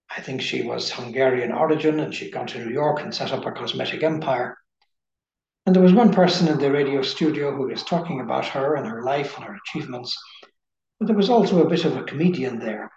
I 0.10 0.22
think 0.22 0.42
she 0.42 0.64
was 0.64 0.92
Hungarian 0.92 1.52
origin 1.52 2.00
and 2.00 2.14
she'd 2.14 2.34
gone 2.34 2.48
to 2.48 2.66
New 2.66 2.74
York 2.74 3.02
and 3.02 3.14
set 3.14 3.32
up 3.32 3.46
a 3.46 3.52
cosmetic 3.52 4.02
empire. 4.02 4.58
And 5.68 5.76
there 5.76 5.84
was 5.84 5.94
one 5.94 6.12
person 6.12 6.48
in 6.48 6.58
the 6.58 6.72
radio 6.72 7.04
studio 7.04 7.56
who 7.56 7.68
was 7.68 7.84
talking 7.84 8.20
about 8.20 8.48
her 8.48 8.76
and 8.76 8.88
her 8.88 9.04
life 9.04 9.36
and 9.36 9.46
her 9.46 9.56
achievements. 9.64 10.18
But 11.00 11.06
there 11.06 11.16
was 11.16 11.30
also 11.30 11.64
a 11.64 11.70
bit 11.70 11.86
of 11.86 11.96
a 11.96 12.04
comedian 12.04 12.58
there 12.58 12.90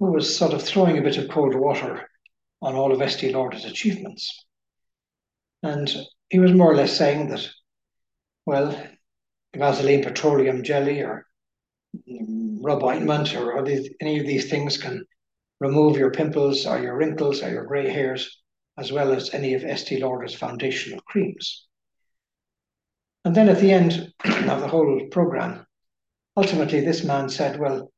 who 0.00 0.10
was 0.10 0.36
sort 0.36 0.52
of 0.52 0.62
throwing 0.62 0.98
a 0.98 1.02
bit 1.02 1.18
of 1.18 1.30
cold 1.30 1.54
water 1.54 2.08
on 2.62 2.74
all 2.74 2.92
of 2.92 3.02
Estee 3.02 3.32
Lauder's 3.32 3.64
achievements. 3.64 4.44
And 5.62 5.92
he 6.30 6.38
was 6.38 6.52
more 6.52 6.72
or 6.72 6.76
less 6.76 6.96
saying 6.96 7.28
that, 7.28 7.48
well, 8.44 8.80
Vaseline 9.56 10.02
petroleum 10.02 10.62
jelly 10.62 11.00
or 11.00 11.26
rub 12.60 12.82
ointment 12.82 13.34
or 13.34 13.58
any 14.00 14.18
of 14.18 14.26
these 14.26 14.50
things 14.50 14.76
can 14.76 15.04
remove 15.60 15.96
your 15.96 16.10
pimples 16.10 16.66
or 16.66 16.78
your 16.78 16.96
wrinkles 16.96 17.42
or 17.42 17.50
your 17.50 17.64
gray 17.64 17.88
hairs, 17.88 18.42
as 18.76 18.92
well 18.92 19.12
as 19.12 19.32
any 19.32 19.54
of 19.54 19.64
Estee 19.64 20.00
Lauder's 20.00 20.34
foundational 20.34 21.00
creams. 21.00 21.66
And 23.24 23.34
then 23.34 23.48
at 23.48 23.58
the 23.58 23.72
end 23.72 24.12
of 24.24 24.60
the 24.60 24.68
whole 24.68 25.00
program, 25.10 25.66
ultimately 26.36 26.80
this 26.80 27.02
man 27.02 27.28
said, 27.28 27.58
well, 27.58 27.90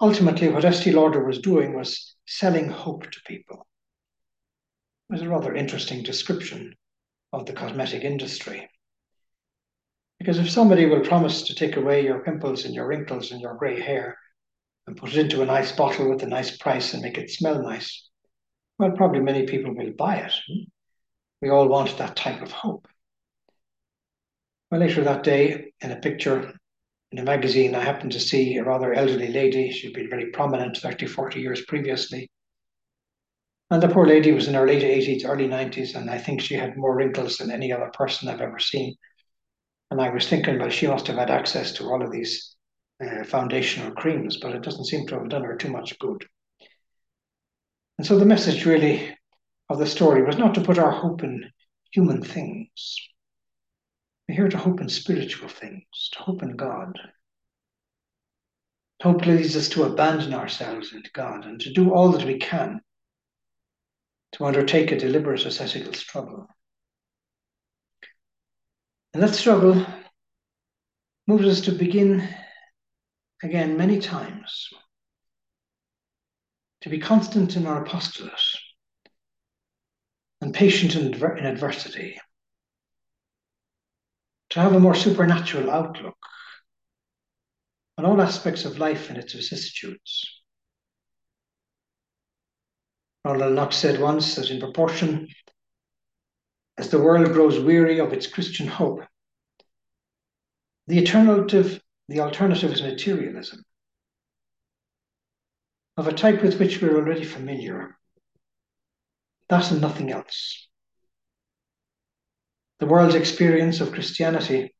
ultimately 0.00 0.48
what 0.48 0.64
Estee 0.64 0.92
Lauder 0.92 1.24
was 1.24 1.40
doing 1.40 1.74
was 1.74 2.14
selling 2.26 2.68
hope 2.68 3.10
to 3.10 3.20
people. 3.26 3.66
Was 5.10 5.22
a 5.22 5.28
rather 5.28 5.56
interesting 5.56 6.04
description 6.04 6.76
of 7.32 7.44
the 7.44 7.52
cosmetic 7.52 8.04
industry. 8.04 8.70
Because 10.20 10.38
if 10.38 10.48
somebody 10.48 10.86
will 10.86 11.00
promise 11.00 11.42
to 11.42 11.54
take 11.56 11.76
away 11.76 12.04
your 12.04 12.20
pimples 12.20 12.64
and 12.64 12.72
your 12.72 12.86
wrinkles 12.86 13.32
and 13.32 13.40
your 13.40 13.56
gray 13.56 13.80
hair 13.80 14.16
and 14.86 14.96
put 14.96 15.10
it 15.10 15.18
into 15.18 15.42
a 15.42 15.46
nice 15.46 15.72
bottle 15.72 16.08
with 16.08 16.22
a 16.22 16.28
nice 16.28 16.56
price 16.56 16.94
and 16.94 17.02
make 17.02 17.18
it 17.18 17.28
smell 17.28 17.60
nice, 17.60 18.08
well, 18.78 18.92
probably 18.92 19.18
many 19.18 19.46
people 19.46 19.74
will 19.74 19.90
buy 19.98 20.18
it. 20.18 20.32
We 21.42 21.48
all 21.48 21.66
want 21.66 21.98
that 21.98 22.14
type 22.14 22.40
of 22.40 22.52
hope. 22.52 22.86
Well, 24.70 24.80
later 24.80 25.02
that 25.02 25.24
day, 25.24 25.72
in 25.80 25.90
a 25.90 25.96
picture 25.96 26.54
in 27.10 27.18
a 27.18 27.24
magazine, 27.24 27.74
I 27.74 27.82
happened 27.82 28.12
to 28.12 28.20
see 28.20 28.58
a 28.58 28.64
rather 28.64 28.94
elderly 28.94 29.32
lady. 29.32 29.72
She'd 29.72 29.92
been 29.92 30.08
very 30.08 30.30
prominent 30.30 30.76
30, 30.76 31.08
40 31.08 31.40
years 31.40 31.64
previously. 31.64 32.30
And 33.70 33.80
the 33.80 33.88
poor 33.88 34.04
lady 34.04 34.32
was 34.32 34.48
in 34.48 34.54
her 34.54 34.66
late 34.66 34.82
80s, 34.82 35.24
early 35.24 35.46
90s, 35.46 35.94
and 35.94 36.10
I 36.10 36.18
think 36.18 36.40
she 36.40 36.54
had 36.54 36.76
more 36.76 36.96
wrinkles 36.96 37.36
than 37.36 37.52
any 37.52 37.72
other 37.72 37.90
person 37.94 38.28
I've 38.28 38.40
ever 38.40 38.58
seen. 38.58 38.96
And 39.92 40.00
I 40.00 40.10
was 40.10 40.28
thinking, 40.28 40.58
well, 40.58 40.70
she 40.70 40.88
must 40.88 41.06
have 41.06 41.16
had 41.16 41.30
access 41.30 41.72
to 41.74 41.84
all 41.84 42.02
of 42.02 42.10
these 42.10 42.56
uh, 43.00 43.22
foundational 43.22 43.92
creams, 43.92 44.38
but 44.38 44.54
it 44.56 44.62
doesn't 44.62 44.86
seem 44.86 45.06
to 45.06 45.18
have 45.18 45.28
done 45.28 45.44
her 45.44 45.56
too 45.56 45.70
much 45.70 45.96
good. 46.00 46.26
And 47.98 48.06
so 48.06 48.18
the 48.18 48.26
message 48.26 48.66
really 48.66 49.16
of 49.68 49.78
the 49.78 49.86
story 49.86 50.24
was 50.24 50.36
not 50.36 50.54
to 50.54 50.62
put 50.62 50.78
our 50.78 50.90
hope 50.90 51.22
in 51.22 51.50
human 51.92 52.22
things. 52.22 52.96
We're 54.28 54.34
here 54.34 54.48
to 54.48 54.58
hope 54.58 54.80
in 54.80 54.88
spiritual 54.88 55.48
things, 55.48 55.84
to 56.12 56.18
hope 56.18 56.42
in 56.42 56.56
God. 56.56 56.98
Hope 59.02 59.24
leads 59.26 59.56
us 59.56 59.68
to 59.70 59.84
abandon 59.84 60.34
ourselves 60.34 60.92
into 60.92 61.10
God 61.12 61.44
and 61.46 61.60
to 61.60 61.72
do 61.72 61.92
all 61.92 62.10
that 62.12 62.26
we 62.26 62.38
can 62.38 62.80
to 64.32 64.44
undertake 64.44 64.92
a 64.92 64.98
deliberate 64.98 65.44
ascetical 65.44 65.92
struggle. 65.92 66.46
And 69.12 69.22
that 69.22 69.34
struggle 69.34 69.84
moves 71.26 71.46
us 71.46 71.60
to 71.62 71.72
begin 71.72 72.28
again 73.42 73.76
many 73.76 73.98
times 73.98 74.68
to 76.82 76.88
be 76.88 76.98
constant 76.98 77.56
in 77.56 77.66
our 77.66 77.82
apostolate 77.82 78.32
and 80.40 80.54
patient 80.54 80.96
in, 80.96 81.12
in 81.12 81.46
adversity, 81.46 82.18
to 84.50 84.60
have 84.60 84.74
a 84.74 84.80
more 84.80 84.94
supernatural 84.94 85.70
outlook 85.70 86.16
on 87.98 88.06
all 88.06 88.20
aspects 88.22 88.64
of 88.64 88.78
life 88.78 89.10
and 89.10 89.18
its 89.18 89.34
vicissitudes. 89.34 90.39
Ronald 93.24 93.54
Knox 93.54 93.76
said 93.76 94.00
once 94.00 94.34
that 94.36 94.50
in 94.50 94.60
proportion 94.60 95.28
as 96.78 96.88
the 96.88 97.00
world 97.00 97.32
grows 97.32 97.60
weary 97.60 98.00
of 98.00 98.12
its 98.12 98.26
Christian 98.26 98.66
hope, 98.66 99.02
the 100.86 101.00
alternative, 101.00 101.80
the 102.08 102.20
alternative 102.20 102.72
is 102.72 102.82
materialism, 102.82 103.62
of 105.96 106.08
a 106.08 106.12
type 106.12 106.42
with 106.42 106.58
which 106.58 106.80
we're 106.80 106.96
already 106.96 107.24
familiar. 107.24 107.96
That 109.50 109.70
and 109.70 109.80
nothing 109.80 110.10
else. 110.10 110.68
The 112.78 112.86
world's 112.86 113.14
experience 113.14 113.82
of 113.82 113.92
Christianity 113.92 114.74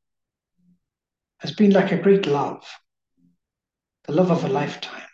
has 1.40 1.52
been 1.52 1.73
like 1.73 1.92
a 1.92 2.00
great 2.00 2.26
love, 2.26 2.66
the 4.04 4.12
love 4.12 4.30
of 4.30 4.44
a 4.44 4.49
lifetime. 4.49 5.09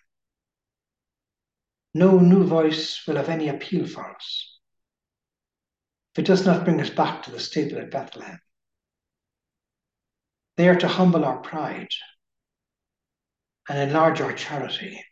No 1.97 2.19
new 2.19 2.45
voice 2.45 3.03
will 3.07 3.17
have 3.17 3.31
any 3.31 3.49
appeal 3.49 3.87
for 3.87 4.15
us 4.15 4.59
if 6.13 6.19
it 6.19 6.27
does 6.27 6.45
not 6.45 6.63
bring 6.63 6.79
us 6.79 6.91
back 6.91 7.23
to 7.23 7.31
the 7.31 7.41
stable 7.41 7.79
at 7.79 7.91
Bethlehem. 7.91 8.39
They 10.59 10.69
are 10.69 10.77
to 10.77 10.89
humble 10.89 11.25
our 11.25 11.39
pride 11.39 11.89
and 13.71 13.79
enlarge 13.79 14.21
our 14.21 14.35
charity 14.35 15.03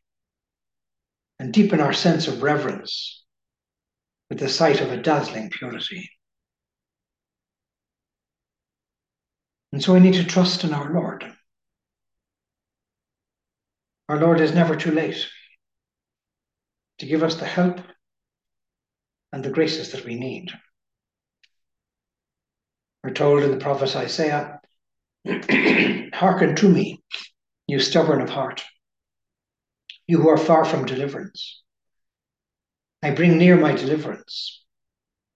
and 1.38 1.54
deepen 1.54 1.80
our 1.80 1.94
sense 1.94 2.28
of 2.28 2.42
reverence 2.42 3.24
with 4.28 4.38
the 4.38 4.50
sight 4.50 4.82
of 4.82 4.92
a 4.92 4.98
dazzling 4.98 5.48
purity. 5.48 6.10
And 9.72 9.82
so 9.82 9.94
we 9.94 10.00
need 10.00 10.14
to 10.14 10.24
trust 10.24 10.64
in 10.64 10.74
our 10.74 10.92
Lord. 10.92 11.24
Our 14.10 14.18
Lord 14.18 14.42
is 14.42 14.52
never 14.52 14.76
too 14.76 14.90
late 14.90 15.26
to 16.98 17.06
give 17.06 17.22
us 17.22 17.36
the 17.36 17.46
help 17.46 17.80
and 19.32 19.44
the 19.44 19.50
graces 19.50 19.92
that 19.92 20.04
we 20.04 20.14
need. 20.14 20.52
We're 23.02 23.10
told 23.10 23.42
in 23.42 23.50
the 23.50 23.56
prophet 23.56 23.94
Isaiah, 23.96 24.60
Hearken 26.14 26.54
to 26.56 26.68
me, 26.68 27.02
you 27.66 27.80
stubborn 27.80 28.20
of 28.20 28.30
heart, 28.30 28.62
you 30.06 30.22
who 30.22 30.28
are 30.28 30.38
far 30.38 30.64
from 30.64 30.86
deliverance. 30.86 31.62
I 33.02 33.10
bring 33.10 33.36
near 33.36 33.56
my 33.56 33.72
deliverance. 33.72 34.64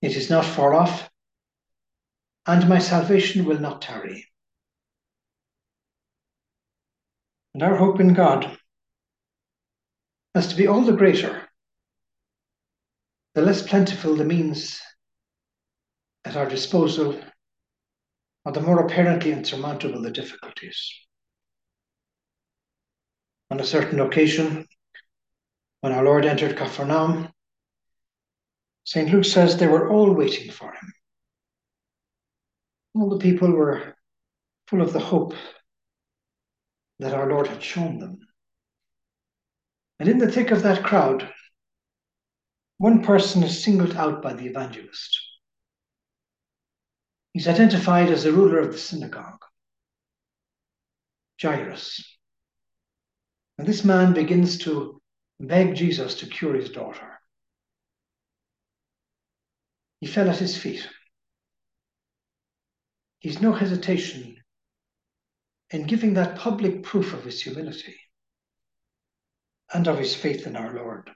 It 0.01 0.17
is 0.17 0.31
not 0.31 0.45
far 0.45 0.75
off, 0.75 1.11
and 2.47 2.69
my 2.69 2.79
salvation 2.79 3.45
will 3.45 3.59
not 3.59 3.83
tarry. 3.83 4.27
And 7.55 7.63
our 7.63 7.77
hope 7.77 7.99
in 7.99 8.15
God 8.15 8.57
has 10.35 10.49
to 10.49 10.57
be 10.57 10.69
all 10.69 10.83
the 10.83 10.93
greater 10.93 11.48
the 13.39 13.45
less 13.45 13.63
plentiful 13.63 14.17
the 14.17 14.25
means 14.25 14.81
at 16.25 16.35
our 16.35 16.49
disposal, 16.49 17.17
or 18.45 18.51
the 18.51 18.61
more 18.61 18.85
apparently 18.85 19.31
insurmountable 19.31 20.03
the 20.03 20.11
difficulties. 20.11 20.93
On 23.53 23.61
a 23.61 23.65
certain 23.65 24.01
occasion, 24.01 24.67
when 25.83 25.93
our 25.93 26.03
Lord 26.03 26.25
entered 26.25 26.57
Capernaum, 26.57 27.29
St. 28.83 29.09
Luke 29.09 29.25
says 29.25 29.57
they 29.57 29.69
were 29.69 29.89
all 29.89 30.13
waiting 30.13 30.51
for 30.51 30.73
him. 30.73 30.93
All 32.97 33.09
the 33.09 33.23
people 33.23 33.53
were 33.53 33.95
full 34.67 34.83
of 34.83 34.93
the 34.93 34.99
hope 34.99 35.35
that 36.99 37.15
our 37.15 37.29
Lord 37.29 37.47
had 37.47 37.63
shown 37.63 38.01
them. 38.01 38.19
And 40.01 40.09
in 40.09 40.19
the 40.19 40.33
thick 40.33 40.51
of 40.51 40.65
that 40.65 40.83
crowd, 40.83 41.33
one 42.79 43.03
person 43.03 43.43
is 43.43 43.63
singled 43.63 43.95
out 43.97 44.23
by 44.23 44.33
the 44.33 44.47
evangelist. 44.47 45.21
He's 47.33 47.49
identified 47.49 48.09
as 48.09 48.25
the 48.25 48.33
ruler 48.33 48.59
of 48.59 48.73
the 48.73 48.79
synagogue, 48.79 49.45
Jairus. 51.41 52.03
And 53.59 53.67
this 53.67 53.85
man 53.85 54.15
begins 54.15 54.59
to 54.59 55.01
beg 55.41 55.75
Jesus 55.75 56.15
to 56.17 56.27
cure 56.27 56.55
his 56.55 56.71
daughter. 56.71 57.21
He 60.01 60.07
fell 60.07 60.31
at 60.31 60.39
his 60.39 60.57
feet. 60.57 60.89
He's 63.19 63.43
no 63.43 63.53
hesitation 63.53 64.37
in 65.71 65.87
giving 65.87 66.15
that 66.15 66.39
public 66.39 66.85
proof 66.85 67.13
of 67.13 67.25
his 67.25 67.43
humility 67.43 67.97
and 69.75 69.89
of 69.89 69.99
his 69.99 70.15
faith 70.15 70.47
in 70.47 70.55
our 70.55 70.73
Lord. 70.73 71.11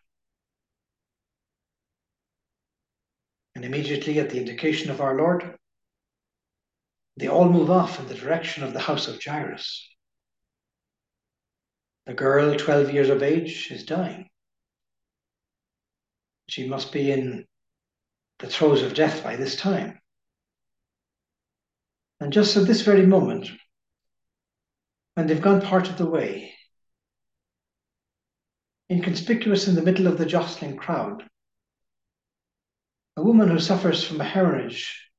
Immediately 3.73 4.19
at 4.19 4.29
the 4.29 4.39
indication 4.39 4.91
of 4.91 5.01
our 5.01 5.17
Lord, 5.17 5.57
they 7.17 7.29
all 7.29 7.49
move 7.49 7.71
off 7.71 7.99
in 7.99 8.07
the 8.07 8.15
direction 8.15 8.65
of 8.65 8.75
the 8.75 8.81
house 8.81 9.09
of 9.09 9.23
Jairus. 9.23 9.89
The 12.05 12.13
girl, 12.13 12.55
12 12.55 12.93
years 12.93 13.09
of 13.09 13.23
age, 13.23 13.71
is 13.71 13.85
dying. 13.85 14.29
She 16.51 16.69
must 16.69 16.93
be 16.93 17.11
in 17.11 17.47
the 18.41 18.47
throes 18.47 18.83
of 18.83 18.93
death 18.93 19.25
by 19.25 19.37
this 19.37 19.57
time. 19.57 19.99
And 22.21 22.31
just 22.31 22.59
at 22.59 22.67
this 22.67 22.83
very 22.83 23.07
moment, 23.07 23.49
when 25.15 25.27
they've 25.27 25.41
gone 25.41 25.63
part 25.63 25.89
of 25.89 25.97
the 25.97 26.07
way, 26.07 26.53
inconspicuous 28.91 29.67
in 29.67 29.77
the 29.77 29.83
middle 29.83 30.09
of 30.09 30.19
the 30.19 30.27
jostling 30.27 30.77
crowd, 30.77 31.27
a 33.17 33.23
woman 33.23 33.49
who 33.49 33.59
suffers 33.59 34.03
from 34.03 34.21
a 34.21 34.25
hemorrhage 34.25 35.11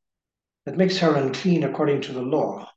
that 0.65 0.77
makes 0.77 0.97
her 0.97 1.15
unclean 1.15 1.63
according 1.63 2.01
to 2.01 2.13
the 2.13 2.21
law 2.21 2.67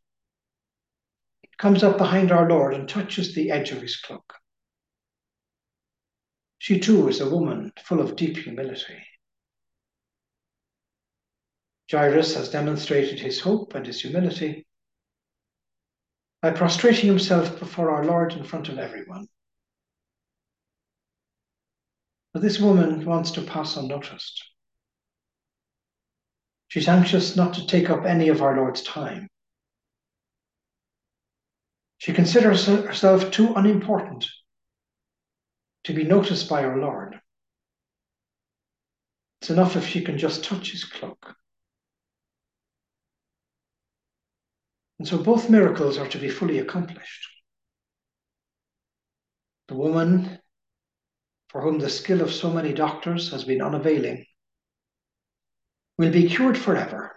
comes 1.59 1.83
up 1.83 1.96
behind 1.96 2.31
our 2.31 2.48
Lord 2.48 2.74
and 2.74 2.88
touches 2.88 3.35
the 3.35 3.50
edge 3.50 3.70
of 3.70 3.81
his 3.81 3.96
cloak. 3.96 4.35
She 6.59 6.81
too 6.81 7.09
is 7.09 7.20
a 7.20 7.31
woman 7.31 7.72
full 7.85 8.00
of 8.00 8.16
deep 8.16 8.37
humility. 8.37 9.02
Jairus 11.90 12.35
has 12.35 12.50
demonstrated 12.50 13.20
his 13.20 13.40
hope 13.40 13.74
and 13.74 13.87
his 13.87 14.00
humility 14.00 14.66
by 16.42 16.50
prostrating 16.50 17.09
himself 17.09 17.59
before 17.59 17.90
our 17.90 18.05
Lord 18.05 18.33
in 18.33 18.44
front 18.44 18.68
of 18.68 18.79
everyone. 18.79 19.29
But 22.33 22.42
this 22.42 22.59
woman 22.59 23.05
wants 23.05 23.31
to 23.33 23.42
pass 23.42 23.76
unnoticed. 23.76 24.44
She's 26.68 26.88
anxious 26.88 27.37
not 27.37 27.55
to 27.55 27.66
take 27.66 27.90
up 27.90 28.05
any 28.05 28.29
of 28.29 28.42
our 28.42 28.57
Lord's 28.57 28.83
time. 28.83 29.29
She 31.98 32.12
considers 32.12 32.66
herself 32.66 33.31
too 33.31 33.55
unimportant 33.55 34.26
to 35.85 35.92
be 35.92 36.05
noticed 36.05 36.48
by 36.48 36.64
our 36.64 36.79
Lord. 36.79 37.20
It's 39.40 39.50
enough 39.50 39.76
if 39.76 39.87
she 39.87 40.02
can 40.02 40.18
just 40.18 40.44
touch 40.44 40.72
his 40.72 40.85
cloak. 40.85 41.37
And 44.98 45.07
so 45.07 45.18
both 45.18 45.50
miracles 45.50 45.98
are 45.98 46.09
to 46.09 46.18
be 46.18 46.29
fully 46.29 46.59
accomplished. 46.59 47.29
The 49.68 49.74
woman, 49.74 50.38
for 51.48 51.61
whom 51.61 51.79
the 51.79 51.90
skill 51.90 52.22
of 52.22 52.33
so 52.33 52.50
many 52.50 52.72
doctors 52.72 53.31
has 53.31 53.44
been 53.44 53.62
unavailing, 53.62 54.26
will 55.99 56.11
be 56.11 56.29
cured 56.29 56.59
forever. 56.59 57.13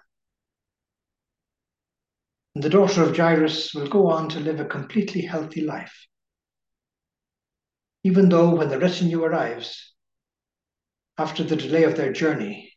And 2.55 2.63
the 2.63 2.69
daughter 2.69 3.03
of 3.03 3.15
Jairus 3.15 3.73
will 3.73 3.87
go 3.87 4.07
on 4.07 4.29
to 4.29 4.39
live 4.39 4.59
a 4.59 4.65
completely 4.65 5.21
healthy 5.21 5.61
life. 5.61 6.07
Even 8.03 8.29
though 8.29 8.55
when 8.55 8.69
the 8.69 8.79
retinue 8.79 9.23
arrives, 9.23 9.93
after 11.17 11.43
the 11.43 11.55
delay 11.55 11.83
of 11.83 11.97
their 11.97 12.13
journey, 12.13 12.73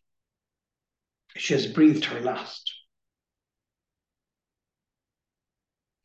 she 1.37 1.55
has 1.55 1.67
breathed 1.67 2.05
her 2.07 2.21
last. 2.21 2.73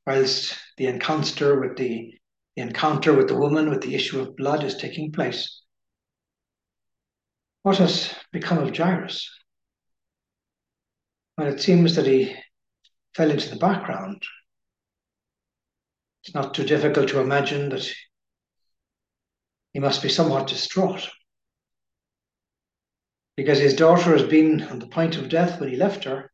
Whilst 0.06 0.58
the 0.78 0.86
encounter 0.86 1.60
with 1.60 1.78
the, 1.78 2.14
the 2.56 2.62
encounter 2.62 3.14
with 3.14 3.28
the 3.28 3.38
woman 3.38 3.70
with 3.70 3.82
the 3.82 3.96
issue 3.96 4.22
of 4.22 4.38
blood 4.38 4.64
is 4.64 4.78
taking 4.78 5.12
place, 5.12 5.62
what 7.64 7.78
has 7.78 8.14
become 8.32 8.60
of 8.60 8.76
Jairus? 8.76 9.30
Well, 11.38 11.47
it 11.47 11.62
seems 11.62 11.95
that 11.95 12.08
he 12.08 12.36
fell 13.15 13.30
into 13.30 13.50
the 13.50 13.58
background, 13.58 14.23
it's 16.23 16.34
not 16.34 16.54
too 16.54 16.65
difficult 16.65 17.10
to 17.10 17.21
imagine 17.21 17.69
that 17.69 17.88
he 19.71 19.80
must 19.80 20.02
be 20.04 20.10
somewhat 20.10 20.47
distraught. 20.47 21.08
Because 23.36 23.60
his 23.60 23.76
daughter 23.76 24.17
has 24.17 24.23
been 24.23 24.63
on 24.63 24.80
the 24.80 24.88
point 24.88 25.15
of 25.15 25.30
death 25.30 25.60
when 25.60 25.69
he 25.69 25.78
left 25.78 26.04
her 26.04 26.32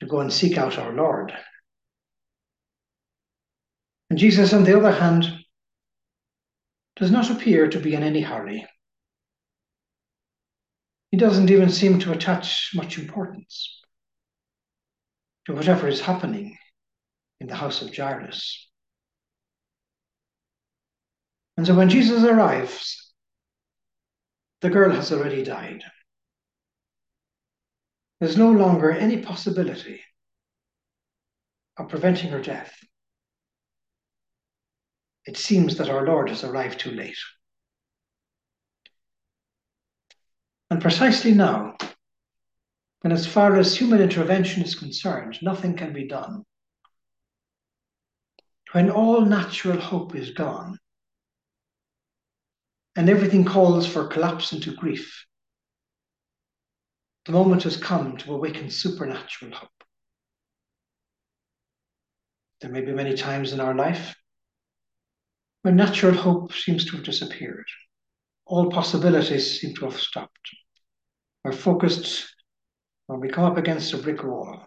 to 0.00 0.06
go 0.06 0.20
and 0.20 0.32
seek 0.32 0.58
out 0.58 0.78
our 0.78 0.92
Lord. 0.92 1.32
And 4.10 4.18
Jesus, 4.18 4.52
on 4.52 4.64
the 4.64 4.76
other 4.76 4.92
hand, 4.92 5.24
does 6.96 7.10
not 7.10 7.30
appear 7.30 7.68
to 7.68 7.80
be 7.80 7.94
in 7.94 8.02
any 8.02 8.20
hurry. 8.20 8.66
He 11.12 11.16
doesn't 11.16 11.50
even 11.50 11.70
seem 11.70 11.98
to 12.00 12.12
attach 12.12 12.72
much 12.74 12.98
importance 12.98 13.75
to 15.46 15.52
whatever 15.52 15.88
is 15.88 16.00
happening 16.00 16.56
in 17.40 17.46
the 17.46 17.54
house 17.54 17.80
of 17.80 17.94
Jairus. 17.94 18.68
And 21.56 21.66
so 21.66 21.74
when 21.74 21.88
Jesus 21.88 22.22
arrives, 22.24 23.12
the 24.60 24.70
girl 24.70 24.90
has 24.90 25.12
already 25.12 25.44
died. 25.44 25.82
There's 28.20 28.36
no 28.36 28.50
longer 28.50 28.90
any 28.90 29.18
possibility 29.18 30.02
of 31.76 31.88
preventing 31.88 32.30
her 32.30 32.42
death. 32.42 32.74
It 35.26 35.36
seems 35.36 35.76
that 35.76 35.90
our 35.90 36.06
Lord 36.06 36.30
has 36.30 36.44
arrived 36.44 36.80
too 36.80 36.90
late. 36.90 37.18
And 40.70 40.80
precisely 40.80 41.32
now, 41.32 41.76
when 43.06 43.12
as 43.12 43.24
far 43.24 43.56
as 43.56 43.76
human 43.76 44.00
intervention 44.00 44.64
is 44.64 44.74
concerned, 44.74 45.38
nothing 45.40 45.76
can 45.76 45.92
be 45.92 46.08
done, 46.08 46.42
when 48.72 48.90
all 48.90 49.20
natural 49.20 49.78
hope 49.78 50.16
is 50.16 50.32
gone, 50.32 50.76
and 52.96 53.08
everything 53.08 53.44
calls 53.44 53.86
for 53.86 54.08
collapse 54.08 54.52
into 54.52 54.74
grief, 54.74 55.24
the 57.26 57.30
moment 57.30 57.62
has 57.62 57.76
come 57.76 58.16
to 58.16 58.34
awaken 58.34 58.70
supernatural 58.70 59.52
hope. 59.52 59.84
There 62.60 62.72
may 62.72 62.80
be 62.80 62.90
many 62.90 63.14
times 63.14 63.52
in 63.52 63.60
our 63.60 63.76
life 63.76 64.16
when 65.62 65.76
natural 65.76 66.14
hope 66.14 66.52
seems 66.52 66.84
to 66.86 66.96
have 66.96 67.04
disappeared. 67.04 67.68
All 68.46 68.68
possibilities 68.68 69.60
seem 69.60 69.76
to 69.76 69.84
have 69.84 70.00
stopped. 70.00 70.50
We're 71.44 71.52
focused 71.52 72.32
when 73.06 73.20
we 73.20 73.28
come 73.28 73.44
up 73.44 73.56
against 73.56 73.92
a 73.92 73.98
brick 73.98 74.22
wall. 74.22 74.66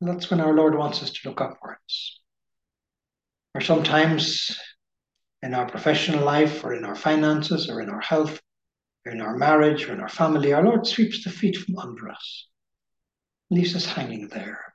That's 0.00 0.30
when 0.30 0.40
our 0.40 0.52
Lord 0.52 0.76
wants 0.76 1.02
us 1.02 1.10
to 1.10 1.28
look 1.28 1.40
upwards. 1.40 2.20
Or 3.54 3.60
sometimes 3.60 4.58
in 5.42 5.54
our 5.54 5.68
professional 5.68 6.24
life, 6.24 6.64
or 6.64 6.74
in 6.74 6.84
our 6.84 6.94
finances, 6.94 7.68
or 7.68 7.80
in 7.80 7.88
our 7.88 8.00
health, 8.00 8.40
or 9.06 9.12
in 9.12 9.20
our 9.20 9.36
marriage, 9.36 9.88
or 9.88 9.92
in 9.92 10.00
our 10.00 10.08
family, 10.08 10.52
our 10.52 10.62
Lord 10.62 10.86
sweeps 10.86 11.24
the 11.24 11.30
feet 11.30 11.56
from 11.56 11.78
under 11.78 12.08
us, 12.08 12.48
leaves 13.50 13.74
us 13.74 13.86
hanging 13.86 14.28
there. 14.28 14.74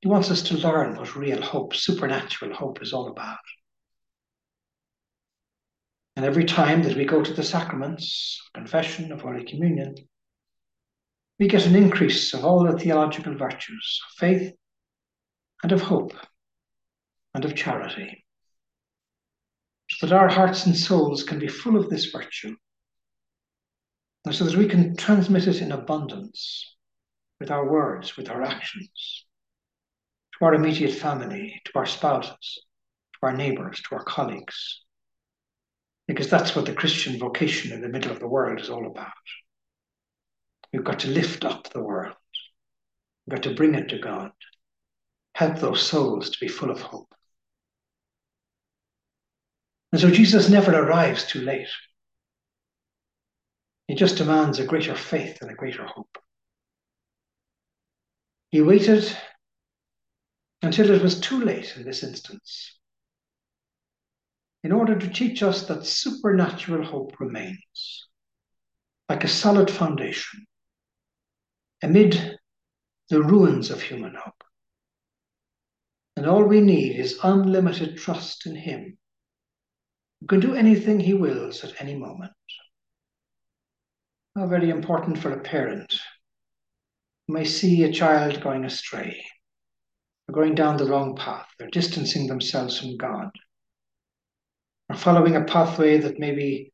He 0.00 0.08
wants 0.08 0.30
us 0.30 0.42
to 0.42 0.58
learn 0.58 0.96
what 0.96 1.16
real 1.16 1.40
hope, 1.40 1.74
supernatural 1.74 2.54
hope, 2.54 2.82
is 2.82 2.92
all 2.92 3.08
about. 3.08 3.38
And 6.16 6.24
every 6.24 6.44
time 6.44 6.82
that 6.84 6.96
we 6.96 7.04
go 7.04 7.22
to 7.22 7.32
the 7.32 7.42
sacraments, 7.42 8.40
confession, 8.54 9.10
of 9.12 9.20
Holy 9.20 9.44
Communion, 9.44 9.96
we 11.38 11.48
get 11.48 11.66
an 11.66 11.74
increase 11.74 12.32
of 12.34 12.44
all 12.44 12.64
the 12.64 12.78
theological 12.78 13.34
virtues 13.36 14.00
of 14.08 14.16
faith 14.18 14.52
and 15.62 15.72
of 15.72 15.82
hope 15.82 16.14
and 17.34 17.44
of 17.44 17.56
charity 17.56 18.24
so 19.90 20.06
that 20.06 20.14
our 20.14 20.28
hearts 20.28 20.66
and 20.66 20.76
souls 20.76 21.22
can 21.22 21.38
be 21.38 21.48
full 21.48 21.76
of 21.76 21.90
this 21.90 22.06
virtue, 22.06 22.56
and 24.24 24.34
so 24.34 24.44
that 24.44 24.56
we 24.56 24.66
can 24.66 24.96
transmit 24.96 25.46
it 25.46 25.60
in 25.60 25.72
abundance 25.72 26.74
with 27.38 27.50
our 27.50 27.70
words, 27.70 28.16
with 28.16 28.30
our 28.30 28.42
actions, 28.42 29.26
to 30.32 30.44
our 30.44 30.54
immediate 30.54 30.94
family, 30.94 31.60
to 31.64 31.72
our 31.76 31.86
spouses, 31.86 32.62
to 33.14 33.26
our 33.26 33.36
neighbors, 33.36 33.82
to 33.82 33.94
our 33.94 34.04
colleagues. 34.04 34.82
Because 36.06 36.28
that's 36.28 36.54
what 36.54 36.66
the 36.66 36.74
Christian 36.74 37.18
vocation 37.18 37.72
in 37.72 37.80
the 37.80 37.88
middle 37.88 38.12
of 38.12 38.20
the 38.20 38.28
world 38.28 38.60
is 38.60 38.68
all 38.68 38.86
about. 38.86 39.12
We've 40.72 40.84
got 40.84 41.00
to 41.00 41.08
lift 41.08 41.44
up 41.44 41.70
the 41.70 41.82
world. 41.82 42.16
We've 43.26 43.36
got 43.36 43.44
to 43.44 43.54
bring 43.54 43.74
it 43.74 43.88
to 43.88 43.98
God. 43.98 44.32
Help 45.34 45.58
those 45.58 45.82
souls 45.82 46.30
to 46.30 46.38
be 46.40 46.48
full 46.48 46.70
of 46.70 46.80
hope. 46.80 47.14
And 49.92 50.00
so 50.00 50.10
Jesus 50.10 50.48
never 50.48 50.76
arrives 50.76 51.24
too 51.24 51.40
late. 51.40 51.68
He 53.86 53.94
just 53.94 54.16
demands 54.16 54.58
a 54.58 54.66
greater 54.66 54.94
faith 54.94 55.38
and 55.40 55.50
a 55.50 55.54
greater 55.54 55.84
hope. 55.84 56.18
He 58.50 58.60
waited 58.60 59.16
until 60.62 60.90
it 60.90 61.02
was 61.02 61.20
too 61.20 61.40
late 61.40 61.74
in 61.76 61.84
this 61.84 62.02
instance 62.02 62.78
in 64.64 64.72
order 64.72 64.98
to 64.98 65.08
teach 65.08 65.42
us 65.42 65.66
that 65.66 65.86
supernatural 65.86 66.84
hope 66.84 67.20
remains 67.20 68.08
like 69.08 69.22
a 69.22 69.28
solid 69.28 69.70
foundation 69.70 70.46
amid 71.82 72.38
the 73.10 73.22
ruins 73.22 73.70
of 73.70 73.82
human 73.82 74.14
hope. 74.14 74.42
And 76.16 76.26
all 76.26 76.44
we 76.44 76.62
need 76.62 76.98
is 76.98 77.20
unlimited 77.22 77.98
trust 77.98 78.46
in 78.46 78.56
Him 78.56 78.96
who 80.20 80.26
can 80.26 80.40
do 80.40 80.54
anything 80.54 80.98
he 80.98 81.12
wills 81.12 81.62
at 81.64 81.82
any 81.82 81.94
moment. 81.94 82.32
How 84.34 84.46
very 84.46 84.70
important 84.70 85.18
for 85.18 85.32
a 85.32 85.42
parent 85.42 85.94
who 87.26 87.34
may 87.34 87.44
see 87.44 87.84
a 87.84 87.92
child 87.92 88.40
going 88.40 88.64
astray, 88.64 89.22
or 90.26 90.34
going 90.34 90.54
down 90.54 90.78
the 90.78 90.86
wrong 90.86 91.14
path, 91.14 91.46
they're 91.58 91.68
distancing 91.68 92.26
themselves 92.26 92.80
from 92.80 92.96
God, 92.96 93.30
following 94.96 95.36
a 95.36 95.44
pathway 95.44 95.98
that 95.98 96.18
may 96.18 96.34
be 96.34 96.72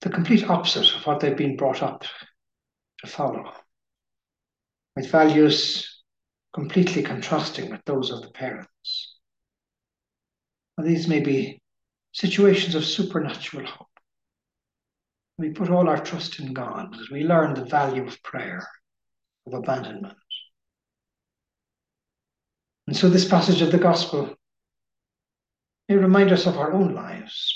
the 0.00 0.10
complete 0.10 0.48
opposite 0.48 0.94
of 0.94 1.06
what 1.06 1.20
they've 1.20 1.36
been 1.36 1.56
brought 1.56 1.82
up 1.82 2.04
to 2.98 3.06
follow, 3.06 3.52
with 4.96 5.10
values 5.10 6.02
completely 6.52 7.02
contrasting 7.02 7.70
with 7.70 7.84
those 7.84 8.10
of 8.10 8.22
the 8.22 8.30
parents. 8.30 9.18
These 10.82 11.08
may 11.08 11.20
be 11.20 11.60
situations 12.12 12.74
of 12.74 12.84
supernatural 12.84 13.66
hope. 13.66 13.86
We 15.38 15.50
put 15.50 15.70
all 15.70 15.88
our 15.88 16.02
trust 16.02 16.38
in 16.38 16.52
God 16.52 16.94
as 17.00 17.10
we 17.10 17.24
learn 17.24 17.54
the 17.54 17.64
value 17.64 18.06
of 18.06 18.22
prayer, 18.22 18.66
of 19.46 19.54
abandonment. 19.54 20.16
And 22.86 22.96
so, 22.96 23.08
this 23.08 23.28
passage 23.28 23.62
of 23.62 23.70
the 23.70 23.78
Gospel 23.78 24.34
may 25.90 25.96
remind 25.96 26.30
us 26.30 26.46
of 26.46 26.56
our 26.56 26.72
own 26.72 26.94
lives. 26.94 27.52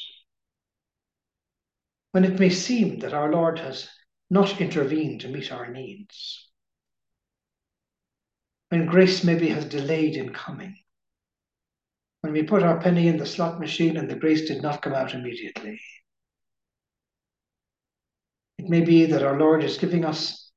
When 2.11 2.25
it 2.25 2.40
may 2.40 2.51
seem 2.51 2.99
that 2.99 3.14
our 3.14 3.31
Lord 3.31 3.61
has 3.61 3.88
not 4.29 4.61
intervened 4.61 5.20
to 5.20 5.29
meet 5.29 5.53
our 5.53 5.70
needs, 5.70 6.51
when 8.70 8.87
grace 8.87 9.23
maybe 9.23 9.51
has 9.51 9.64
delayed 9.66 10.16
in 10.16 10.33
coming, 10.33 10.77
when 12.23 12.33
we 12.33 12.42
put 12.42 12.64
our 12.64 12.81
penny 12.81 13.07
in 13.07 13.18
the 13.18 13.27
slot 13.27 13.61
machine 13.61 13.97
and 13.97 14.11
the 14.11 14.16
grace 14.16 14.49
did 14.49 14.62
not 14.62 14.83
come 14.83 14.94
out 14.94 15.14
immediately. 15.14 15.81
It 18.59 18.68
may 18.68 18.81
be 18.81 19.07
that 19.07 19.23
our 19.23 19.38
Lord 19.38 19.62
is 19.62 19.79
giving 19.79 20.05
us 20.05 20.51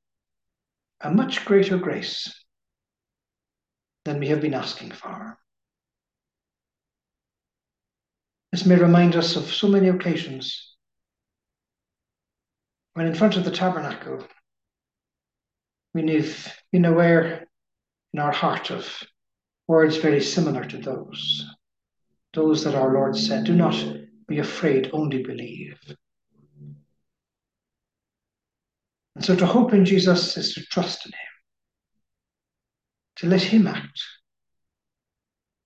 a 1.02 1.12
much 1.12 1.46
greater 1.46 1.78
grace 1.78 2.44
than 4.04 4.20
we 4.20 4.30
have 4.30 4.42
been 4.42 4.56
asking 4.56 4.92
for. 4.92 5.38
This 8.58 8.66
may 8.66 8.76
remind 8.76 9.16
us 9.16 9.36
of 9.36 9.54
so 9.54 9.68
many 9.68 9.88
occasions 9.88 10.76
when, 12.96 13.06
in 13.06 13.14
front 13.14 13.38
of 13.38 13.46
the 13.46 13.52
tabernacle, 13.52 14.26
we've 15.94 16.52
been 16.72 16.86
aware 16.86 17.46
in 18.14 18.20
our 18.20 18.32
heart 18.32 18.72
of 18.72 18.92
words 19.68 19.98
very 19.98 20.20
similar 20.20 20.66
to 20.66 20.78
those 20.80 21.46
those 22.34 22.64
that 22.64 22.74
our 22.74 22.92
Lord 22.92 23.16
said, 23.16 23.44
Do 23.44 23.54
not 23.54 23.76
be 24.28 24.40
afraid, 24.40 24.90
only 24.92 25.22
believe. 25.22 25.78
And 29.16 29.24
so 29.24 29.36
to 29.36 29.46
hope 29.46 29.72
in 29.72 29.86
Jesus 29.86 30.36
is 30.36 30.56
to 30.56 30.66
trust 30.66 31.06
in 31.06 31.12
Him, 31.12 31.30
to 33.18 33.28
let 33.28 33.44
Him 33.44 33.68
act, 33.68 34.02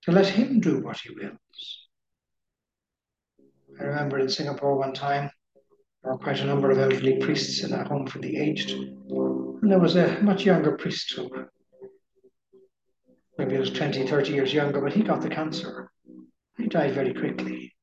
to 0.02 0.12
let 0.12 0.28
Him 0.28 0.60
do 0.60 0.84
what 0.84 0.98
He 0.98 1.16
wills. 1.16 1.81
I 3.80 3.84
remember 3.84 4.20
in 4.20 4.30
Singapore 4.30 4.78
one 4.78 4.94
time, 4.94 5.30
there 6.04 6.14
were 6.14 6.18
quite 6.18 6.40
a 6.40 6.46
number 6.46 6.72
of 6.72 6.78
elderly 6.78 7.18
priests 7.18 7.64
in 7.64 7.74
a 7.74 7.88
home 7.88 8.08
for 8.08 8.20
the 8.20 8.38
aged. 8.38 8.72
And 8.72 9.72
there 9.72 9.80
was 9.80 9.96
a 9.96 10.20
much 10.22 10.46
younger 10.46 10.78
priest 10.78 11.14
who 11.14 11.30
maybe 13.38 13.58
was 13.58 13.72
20, 13.72 14.08
30 14.08 14.32
years 14.32 14.54
younger, 14.54 14.82
but 14.82 14.94
he 14.94 15.04
got 15.04 15.22
the 15.22 15.30
cancer. 15.30 15.92
He 16.58 16.68
died 16.68 16.94
very 16.94 17.14
quickly. 17.14 17.74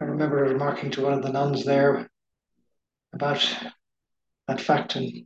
I 0.00 0.04
remember 0.04 0.36
remarking 0.36 0.90
to 0.92 1.02
one 1.02 1.12
of 1.12 1.22
the 1.22 1.32
nuns 1.32 1.64
there 1.64 2.08
about 3.12 3.46
that 4.48 4.60
fact, 4.60 4.96
and, 4.96 5.24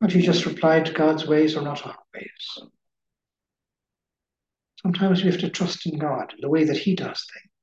and 0.00 0.12
he 0.12 0.22
just 0.22 0.46
replied, 0.46 0.94
God's 0.94 1.26
ways 1.26 1.56
are 1.56 1.62
not 1.62 1.86
our 1.86 1.98
ways. 2.14 2.70
Sometimes 4.84 5.24
we 5.24 5.30
have 5.30 5.40
to 5.40 5.48
trust 5.48 5.86
in 5.86 5.98
God, 5.98 6.34
the 6.40 6.50
way 6.50 6.64
that 6.64 6.76
He 6.76 6.94
does 6.94 7.26
things, 7.32 7.53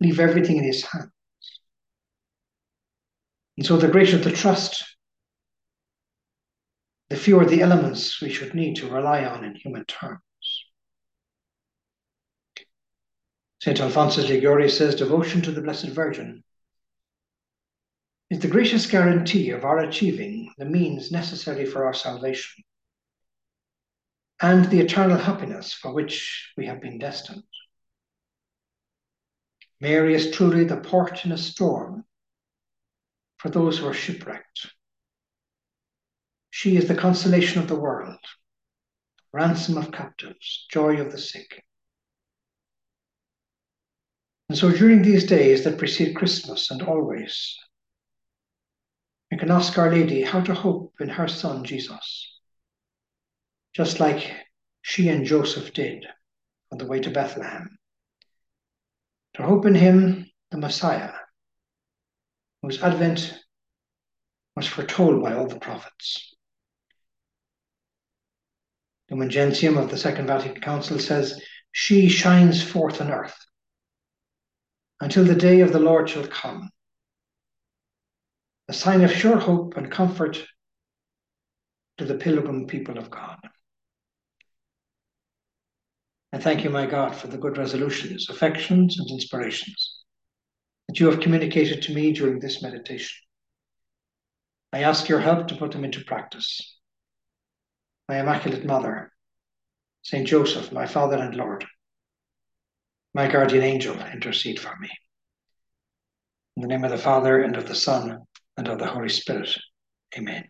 leave 0.00 0.20
everything 0.20 0.56
in 0.56 0.64
His 0.64 0.84
hands. 0.84 1.10
And 3.56 3.66
so, 3.66 3.76
the 3.76 3.88
greater 3.88 4.18
the 4.18 4.32
trust, 4.32 4.84
the 7.10 7.16
fewer 7.16 7.44
the 7.44 7.62
elements 7.62 8.20
we 8.20 8.30
should 8.30 8.54
need 8.54 8.76
to 8.76 8.88
rely 8.88 9.24
on 9.24 9.44
in 9.44 9.54
human 9.54 9.84
terms. 9.84 10.20
St. 13.60 13.78
Alphonsus 13.78 14.28
Liguori 14.28 14.70
says 14.70 14.94
devotion 14.94 15.42
to 15.42 15.52
the 15.52 15.60
Blessed 15.60 15.88
Virgin 15.88 16.42
is 18.30 18.38
the 18.38 18.48
gracious 18.48 18.86
guarantee 18.86 19.50
of 19.50 19.64
our 19.64 19.80
achieving 19.80 20.54
the 20.56 20.64
means 20.64 21.10
necessary 21.10 21.66
for 21.66 21.84
our 21.84 21.92
salvation 21.92 22.64
and 24.40 24.64
the 24.66 24.80
eternal 24.80 25.18
happiness 25.18 25.74
for 25.74 25.92
which 25.92 26.52
we 26.56 26.64
have 26.66 26.80
been 26.80 26.98
destined. 26.98 27.42
Mary 29.80 30.14
is 30.14 30.30
truly 30.30 30.64
the 30.64 30.76
port 30.76 31.24
in 31.24 31.32
a 31.32 31.38
storm 31.38 32.04
for 33.38 33.48
those 33.48 33.78
who 33.78 33.86
are 33.86 33.94
shipwrecked. 33.94 34.66
She 36.50 36.76
is 36.76 36.86
the 36.86 36.94
consolation 36.94 37.62
of 37.62 37.68
the 37.68 37.80
world, 37.80 38.18
ransom 39.32 39.78
of 39.78 39.92
captives, 39.92 40.66
joy 40.70 41.00
of 41.00 41.10
the 41.10 41.18
sick. 41.18 41.64
And 44.50 44.58
so 44.58 44.70
during 44.70 45.00
these 45.00 45.24
days 45.24 45.64
that 45.64 45.78
precede 45.78 46.16
Christmas 46.16 46.70
and 46.70 46.82
always, 46.82 47.56
we 49.30 49.38
can 49.38 49.50
ask 49.50 49.78
Our 49.78 49.90
Lady 49.90 50.22
how 50.22 50.40
to 50.40 50.54
hope 50.54 50.92
in 51.00 51.08
her 51.08 51.28
Son 51.28 51.64
Jesus, 51.64 52.38
just 53.72 54.00
like 54.00 54.30
she 54.82 55.08
and 55.08 55.24
Joseph 55.24 55.72
did 55.72 56.04
on 56.72 56.78
the 56.78 56.86
way 56.86 57.00
to 57.00 57.10
Bethlehem. 57.10 57.78
To 59.34 59.42
hope 59.42 59.66
in 59.66 59.74
him, 59.74 60.30
the 60.50 60.58
Messiah, 60.58 61.12
whose 62.62 62.82
advent 62.82 63.38
was 64.56 64.66
foretold 64.66 65.22
by 65.22 65.34
all 65.34 65.46
the 65.46 65.58
prophets. 65.58 66.34
The 69.08 69.26
Gentium 69.26 69.76
of 69.76 69.90
the 69.90 69.98
Second 69.98 70.28
Vatican 70.28 70.60
Council 70.60 70.98
says, 70.98 71.42
She 71.72 72.08
shines 72.08 72.62
forth 72.62 73.00
on 73.00 73.10
earth 73.10 73.36
until 75.00 75.24
the 75.24 75.34
day 75.34 75.60
of 75.60 75.72
the 75.72 75.80
Lord 75.80 76.08
shall 76.08 76.26
come. 76.26 76.70
A 78.68 78.72
sign 78.72 79.02
of 79.02 79.12
sure 79.12 79.38
hope 79.38 79.76
and 79.76 79.90
comfort 79.90 80.44
to 81.98 82.04
the 82.04 82.14
pilgrim 82.14 82.66
people 82.66 82.98
of 82.98 83.10
God. 83.10 83.49
I 86.32 86.38
thank 86.38 86.62
you, 86.62 86.70
my 86.70 86.86
God, 86.86 87.16
for 87.16 87.26
the 87.26 87.38
good 87.38 87.58
resolutions, 87.58 88.28
affections, 88.30 88.98
and 88.98 89.10
inspirations 89.10 90.00
that 90.88 91.00
you 91.00 91.10
have 91.10 91.20
communicated 91.20 91.82
to 91.82 91.94
me 91.94 92.12
during 92.12 92.38
this 92.38 92.62
meditation. 92.62 93.16
I 94.72 94.84
ask 94.84 95.08
your 95.08 95.20
help 95.20 95.48
to 95.48 95.56
put 95.56 95.72
them 95.72 95.84
into 95.84 96.04
practice. 96.04 96.78
My 98.08 98.20
Immaculate 98.20 98.64
Mother, 98.64 99.12
Saint 100.02 100.28
Joseph, 100.28 100.72
my 100.72 100.86
Father 100.86 101.16
and 101.16 101.34
Lord, 101.34 101.64
my 103.12 103.28
guardian 103.28 103.64
angel, 103.64 104.00
intercede 104.12 104.60
for 104.60 104.76
me. 104.80 104.88
In 106.56 106.62
the 106.62 106.68
name 106.68 106.84
of 106.84 106.90
the 106.90 106.98
Father, 106.98 107.42
and 107.42 107.56
of 107.56 107.66
the 107.66 107.74
Son, 107.74 108.20
and 108.56 108.68
of 108.68 108.78
the 108.78 108.86
Holy 108.86 109.08
Spirit. 109.08 109.56
Amen. 110.16 110.48